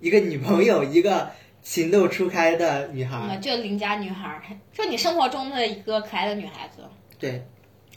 [0.00, 1.30] 一个女朋友，一个
[1.62, 3.16] 情窦初开的女孩。
[3.30, 4.42] 嗯，就邻家女孩儿，
[4.72, 6.82] 就你生活中的一个可爱的女孩子。
[7.20, 7.40] 对，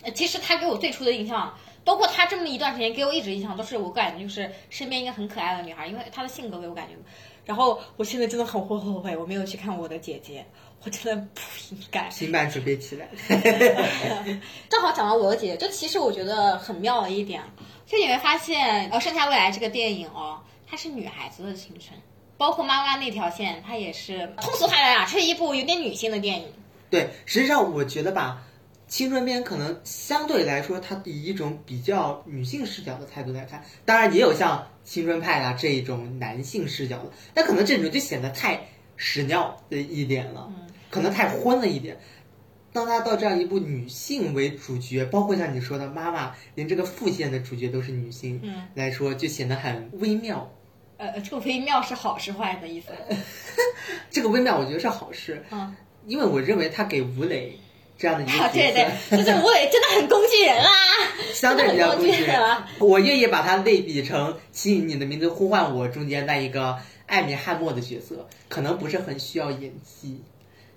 [0.03, 1.51] 呃其实她给我最初的印象，
[1.85, 6.95] 包括她这么一段时间给我一直印象都是我感觉就是身边一个很可爱的女孩，因为她的性格给我感觉。
[7.45, 10.43] 然后我现在真的很后悔，我没有去看我的姐姐，
[10.83, 11.41] 我真的不
[11.75, 12.09] 应该。
[12.09, 13.07] 新版准备起来。
[14.67, 17.43] 正好讲到我的姐姐，就其实我觉得很妙的一点，
[17.85, 21.91] 就你会发现，呃，《盛夏未来》这个电影哦，它是女孩子的青春，
[22.35, 26.47] 包括妈妈那条线，它也是通俗话来讲，这是一部有点女性的电影。
[26.89, 28.41] 对，实际上我觉得吧，
[28.87, 38.59] 青春片可能相对来说，它以一种比较女性视角的态度来看，当然也有像青春派啊这一种男性视角的，但可能这种就显得太
[38.95, 41.97] 屎尿的一点了，嗯可能太昏了一点。
[42.71, 50.51] 当他到这样一部女性为主角，包括像你说的妈妈，连这个副线的主角都是女性嗯，来说，就显得很微妙。
[50.97, 52.91] 呃，这个微妙是好是坏的意思？
[54.11, 55.75] 这个微妙，我觉得是好事，嗯，
[56.05, 57.57] 因为我认为他给吴磊
[57.97, 60.69] 这样的一个角对对，就是吴磊真的很工具人啦，
[61.33, 62.63] 相对比较真的很工工具人。
[62.79, 70.21] 我愿意把它类比成《请以你的名字呼唤我》中间那一个艾米汉默的角色，可能不是很需要演技，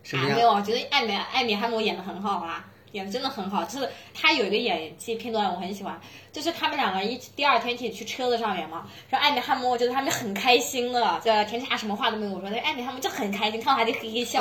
[0.03, 0.43] 什么啊，样没？
[0.43, 2.65] 有，我觉得艾米艾米汉默演的很好啊。
[2.99, 3.65] 演的真的很好。
[3.65, 5.99] 就是他有一个演技片段我很喜欢，
[6.33, 14.41] 就是他们两个一第二天一起去车子上面嘛，然后艾米汉默就是他们很开心的，这甜茶什么话都没有说，那艾米汉默就很开心，看到他就嘿嘿笑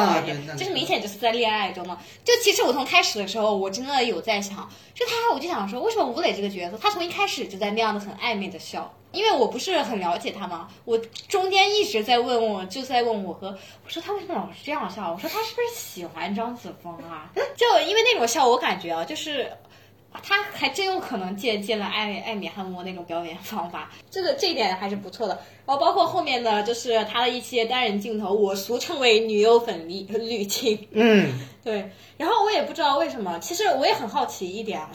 [0.58, 1.98] 就是明显就是在恋爱中嘛。
[2.26, 8.94] 就其实我从开始的时候，我真的有在想，就他，我就想说，为什么吴磊这个角色，他从一开始就在那样的很暧昧的笑。
[9.18, 10.96] 因为我不是很了解他嘛，我
[11.28, 13.48] 中间一直在问我，就在问我和
[13.84, 15.12] 我说他为什么老是这样笑？
[15.12, 17.32] 我说他是不是喜欢张子枫啊？
[17.58, 19.52] 就因为那种笑，我感觉啊，就是
[20.24, 25.40] 他还真有可能借鉴了艾艾米汉默那种表演方法，这个这一点还是不错的。
[25.66, 30.88] 然后包括后面的就是他的一些单人镜头，我俗称为女友粉滤滤镜。
[30.94, 34.90] 嗯，对，然后我也不知道为什么，其实我也很好奇一点啊，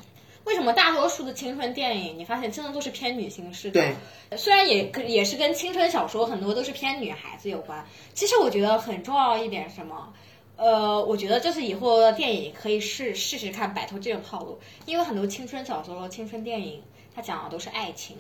[0.45, 3.81] 为什么大多数的青春电影，你发现真的都是偏女性视角？
[3.81, 10.13] 对，虽然也可也是跟青春小说很多都是偏女孩子有关，其实我觉得很重要一点什么？
[10.57, 16.83] 呃，我觉得就是以后的电影可以试试试看摆脱这种套路，因为很多青春小说、青春电影，
[17.15, 18.17] 它讲的都是爱情，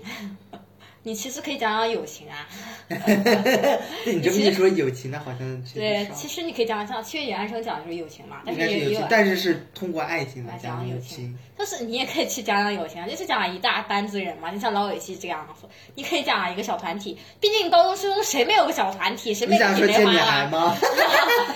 [1.05, 2.47] 你其实可以讲讲友情啊。
[2.89, 11.37] 对你这么一说，友情那好像对其实你可以讲像《七月与安生》讲的就是友情嘛，但是但是是通过爱情来来讲讲友情。
[11.57, 15.67] 但是你也可以去讲讲友情，啊，就是讲一大班子人嘛，就像老友记这样子。
[15.95, 20.49] 你可以讲一个小团体，毕竟高中、初中谁没有个小团体，谁没你想说姐妹花见女孩啊？
[20.49, 20.77] 吗？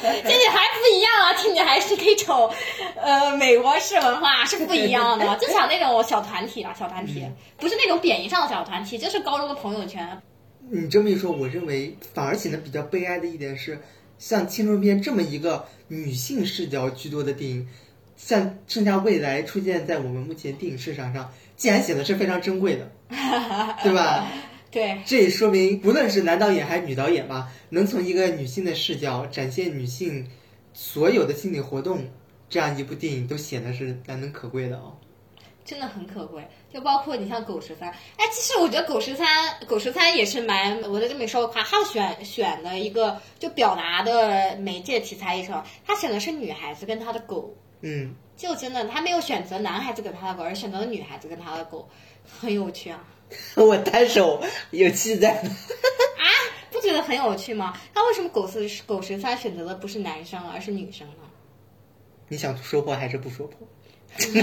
[0.02, 2.50] 这女孩不一样啊，这女孩是可以瞅，
[3.02, 5.26] 呃，美国式文化是不一样的。
[5.38, 7.24] 就讲那种小团体啊，小团体，
[7.56, 10.20] 不是那种贬义上的小团体，就是高中的朋友圈。
[10.68, 13.78] 你这么一说，我认为 反而显得比较悲哀的一点是，
[14.18, 17.68] 像青春片这么一个女性视角居多的电影，
[18.16, 22.90] 像《盛夏未来》出现在我们目前电影市场上，竟然显得是非常珍贵的，
[23.82, 24.26] 对吧？
[24.68, 30.26] 对，这也说明，不论是男导演还是女导演吧，能从一个女性的视角展现女性
[30.74, 32.06] 所有的心理活动，
[32.50, 34.96] 这样一部电影都显得是难能可贵的哦。
[35.66, 39.26] 真的很可贵，就包括你像狗十三，哎，其实我觉得狗十三，
[39.66, 51.88] 狗十三也是蛮，我在这里稍微夸，他选选的一个就表达的媒介题材上，他选的是女孩子跟他的狗，嗯，就真的他没有选择男孩子跟他的狗，而选择了女孩子跟他的狗，
[52.40, 53.04] 很有趣啊，
[53.56, 54.40] 我单手
[54.70, 56.24] 有气在 啊。
[56.70, 57.76] 不觉得很有趣吗？
[57.94, 61.22] 那为什么狗十狗十三选择的不是男生而是女生呢？
[62.28, 63.66] 你想说破还是不说破？
[64.24, 64.42] 说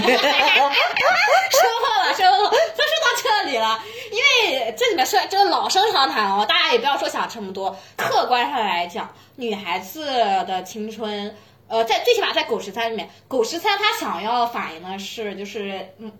[2.04, 3.80] 了，说破了，都说到这里了。
[4.10, 7.76] 因为这里面说真的老生常谈哦，大家也不要说想这么多。
[7.96, 10.04] 客观上来讲，女孩子
[10.46, 11.36] 的青春，
[11.68, 16.12] 呃，在最起码在《狗十三》里面，《狗十三》他想要反映的是就是嗯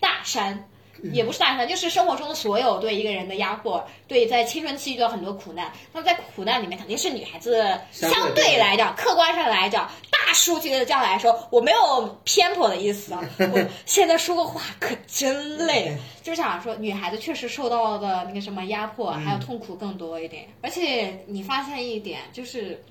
[0.00, 0.69] 大山。
[1.12, 5.72] 也不是大山，就是生活中的所有对一个人的压迫，对在青春期遇到很多苦难。
[5.92, 13.20] 那么在苦难里面，肯定是女孩子相对来讲，客观上来讲，大数据的这样来说，我没有偏颇的意思啊。
[13.52, 20.46] 我现在说个话可真累，就是想说，女孩子确实受到的那个什么压迫，还有痛苦更多一点。
[20.60, 22.82] 而且你发现一点，就是。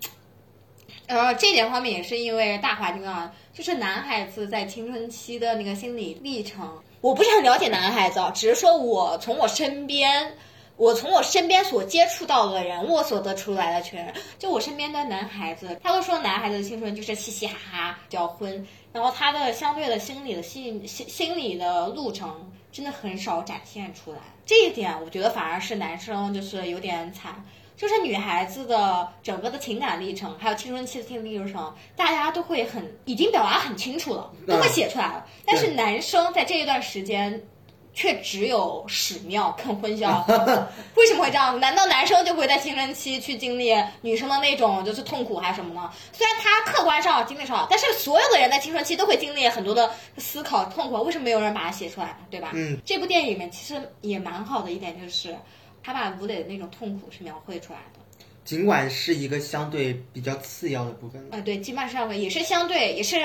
[1.05, 10.35] 呃，这点方面也是因为大环境啊，就是男孩子在青春期的那个心理历程，我不是很了解男孩子啊，只是说我从我身边，
[10.75, 27.43] 我从我身边所接触到的人，我所得出来的全，就我身边的男孩子，他都说男孩子的青春就是嘻嘻哈哈就要婚，然后他的相对的心理的心心心理的路程真的很少展现出来，这一点我觉得反而是男生就是有点惨。
[27.79, 35.25] 就是女孩子的整个的情感历程，还有青春期的心理历程，大家都会很已经表达很清楚了，都会写出来了。
[35.45, 37.41] 但是男生在这一段时间，
[37.93, 40.25] 却只有屎尿跟荤笑。
[40.95, 41.57] 为什么会这样？
[41.57, 45.89] 难道男生就会在青春期去经历女生的那种就是痛苦还是什么呢？
[46.11, 51.01] 虽然他客观上经历少，但是所有的人在青春期都会经历很多的思考痛苦。
[51.03, 52.17] 为什么没有人把它写出来？
[52.29, 52.51] 对吧？
[52.53, 55.33] 嗯，这部电影里面其实也蛮好的一点就是。
[55.91, 57.99] 他把吴磊的那种痛苦是描绘出来的，
[58.45, 61.27] 尽管是一个相对比较次要的部分。
[61.31, 63.17] 呃，对，基本上也是相对，也是，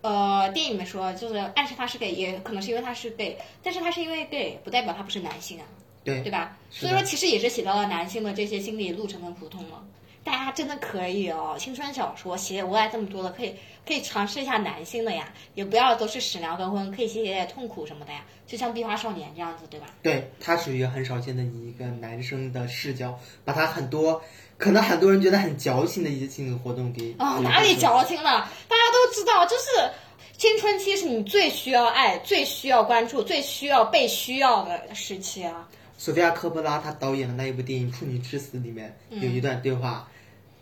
[0.00, 5.66] 呃，电影里面说就是暗示他是 gay，也可能是因为他是 gay，但是他是因为 gay，不代表他不是男性啊，
[6.02, 6.56] 对对吧？
[6.70, 9.84] 所以说其实也是写到了男性的这些心理路程跟苦痛了。
[10.24, 13.54] 大家真的可以哦，青春小说写无爱这么多的，可以
[13.86, 19.86] 可以尝试一下男性的呀，也不要都是屎尿跟荤，可以写写痛苦什么的呀，就像《壁花少年》这样子，对吧？
[20.02, 24.22] 对他属于很少见的以一个男生的视角，把他很多
[24.56, 28.48] 可能很多人觉得很矫情的一些心理活动给哦，哪里矫情了？
[28.68, 29.90] 大家都知道，就是
[30.38, 35.68] 青春期是你最需要爱、最需要关注、最需要被需要的时期啊。
[36.02, 40.10] 索菲亚科波拉她导演的那一部电影《处女之死》里面有一段对话，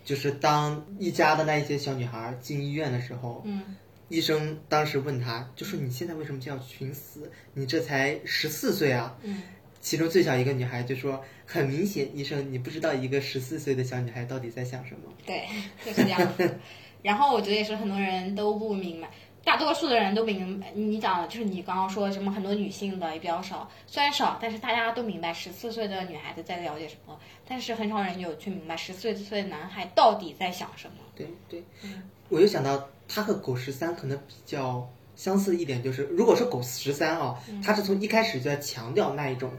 [0.05, 3.75] 就是当一家的那一些小女孩进医院的时候，嗯
[4.11, 7.33] 医生当时问她，就说你现在为什么就要寻死？
[7.55, 9.17] 你这才十四岁啊！
[9.23, 9.41] 嗯，
[9.81, 15.11] 其中最小一个女孩就说，很明显，医生你不知道一个十四岁的小女孩到底在想什么。
[15.25, 15.47] 对，
[15.87, 16.55] 就是这样子。
[17.03, 19.09] 然后我觉得也是很多人都不明白，
[19.51, 20.71] 大多数的人都明白。
[20.75, 30.99] 你讲的就是你刚刚说什么，很多女性的也比较少，虽然少，但是大家都明白十四岁的女孩子在了解什么，但是很少人有去明白十四岁的男孩到底在想什么。
[31.17, 32.01] 对对，嗯。
[32.29, 37.61] 我又想到他和狗十三可能比较相似一点，就是如果说狗十三啊，嗯。
[37.61, 39.51] 他是从一开始就在强调那一种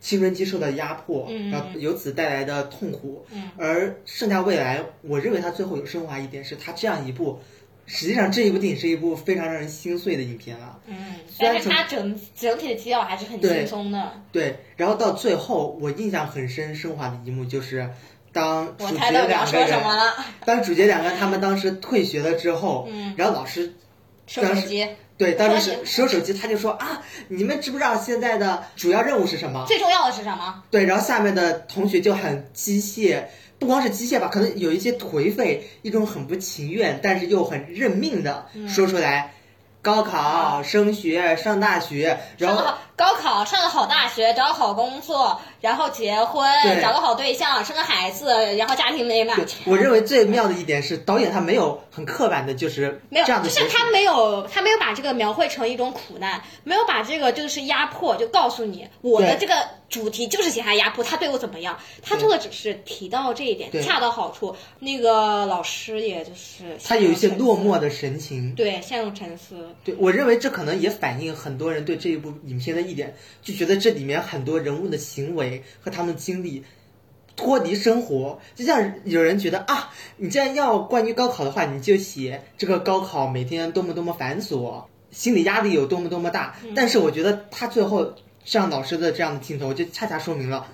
[0.00, 1.48] 青春期受到压迫，嗯。
[1.48, 3.48] 然后由此带来的痛苦，嗯。
[3.56, 7.38] 而盛夏未来，我认为他最后有升华一点，是他这样一部，
[7.94, 10.78] 实际上这一部电影是一部非常让人心碎的影片啊。
[10.86, 10.96] 嗯，
[11.28, 14.12] 虽然但是它整整体的基调还是很轻松的。
[14.32, 17.90] 对，然后到最后，我印象很深升华的一幕就是。
[18.34, 20.14] 当主角两个人，什么了，
[20.46, 23.74] 当主角两个人他们当时退学了之后，嗯然后老师
[24.26, 24.88] 收手机。
[25.22, 29.64] 对，当时收手机，他就说啊，你们知不知道现在的主要任务是什么？
[29.68, 30.64] 最重要的是什么？
[30.68, 33.22] 对，然后下面的同学就很机械，
[33.60, 39.32] 不光是机械吧，可能有一些颓废，一种很不情愿，但是又很认命的嗯说出来，
[39.80, 46.48] 高考、升学、上大学，然后高考，上个好大学，找个好工作，然后结婚，
[46.80, 49.36] 找个好对象，生个孩子，然后家庭美满。
[49.64, 59.54] 我认为最妙的一点是，导演他没有很刻板的，就是没有，这样的就是他没有，他没有把这个描绘成一种苦难，没有把这个就是压迫，就告诉你我的这个
[59.88, 64.54] 主题就是写他压迫，他对我怎么样，他做的只是提到这一点，恰到好处。
[64.78, 68.54] 那个老师也就是他有一些落寞，的神情。
[68.54, 69.74] 对，陷入沉思。
[69.82, 76.62] 对我认为这可能也反映很多人对这一部影片的一点，就觉得这里面很多人物的行为和他们的经历
[77.34, 86.56] 脱离生活，就像有人觉得啊，你既然要关于高考的话，你就写这个高考每天多么多么繁琐，心理压力有多么多么大。
[86.74, 88.14] 但是我觉得他最后
[88.44, 90.66] 像老师的这样的镜头，就恰恰说明了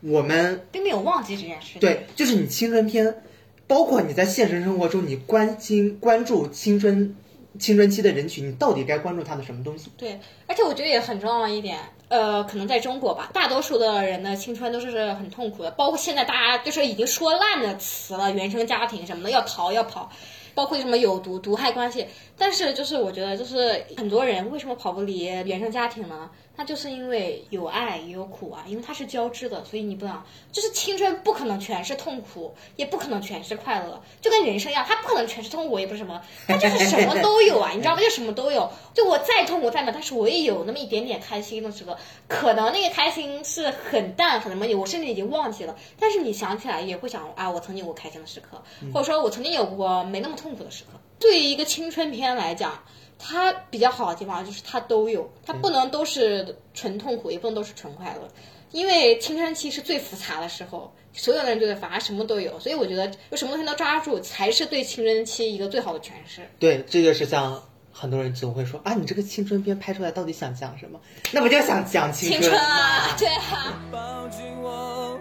[0.00, 1.80] 我们并没有忘记这件事情。
[1.80, 3.22] 对，就是你青春片，
[3.66, 7.14] 包括你在现实生活中，你关心关注青春
[7.58, 9.90] 青春期的人群，你到底该关注他的什么东西？
[9.96, 11.78] 对，而且我觉得也很重要一点，
[12.08, 20.10] 呃，可能在中国吧，大多数的人的青春都是很痛苦的，包括现在大家就是已经说烂的词了，原生家庭什么的，要逃要跑，
[20.54, 22.06] 包括什么有毒毒害关系。
[22.38, 26.30] 但是就是我觉得，就是很多人为什么跑不离原生家庭呢？
[26.56, 38.00] 那就是因为有爱也有苦啊，因为它是交织的，所以你不能就是青春不可能全是痛苦，也不可能全是快乐，就跟人生一样，它不可能全是痛苦，也不是什么，它就是什么都有啊，你知道吗？
[38.00, 38.70] 就什么都有。
[38.94, 41.96] 就我再痛苦再难，但是我也有那么一点点开心的时刻，
[42.26, 48.62] 可能那个开心是很淡很没有，我甚至已经忘记了，但是你想起来也会想啊，我曾经有过开心的时刻，
[48.94, 50.98] 或者说我曾经有过没那么痛苦的时刻。
[51.18, 52.82] 对于一个青春片来讲。
[53.18, 58.28] 它比较好的地方就是它都有，它不能都是纯痛苦，也不能都是纯快乐，
[58.72, 66.42] 因为青春期是最复杂的时候，所有的人觉得反而什么都有，所以我觉得有什么东西都抓住，才是对青春期一个最好的诠释。
[66.58, 71.00] 对，这就是像很多人总会说啊，你这个青春片拍出来到底想讲什么？
[71.32, 73.82] 那不就想讲青青春春啊， 对啊。
[73.90, 75.18] 抱紧我，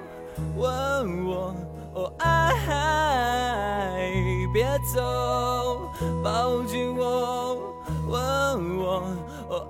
[0.57, 1.55] 问我，
[1.93, 4.11] 哦爱，
[4.53, 5.89] 别走，
[6.23, 7.74] 抱紧我，
[8.07, 9.03] 问我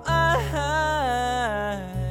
[0.04, 2.05] 爱。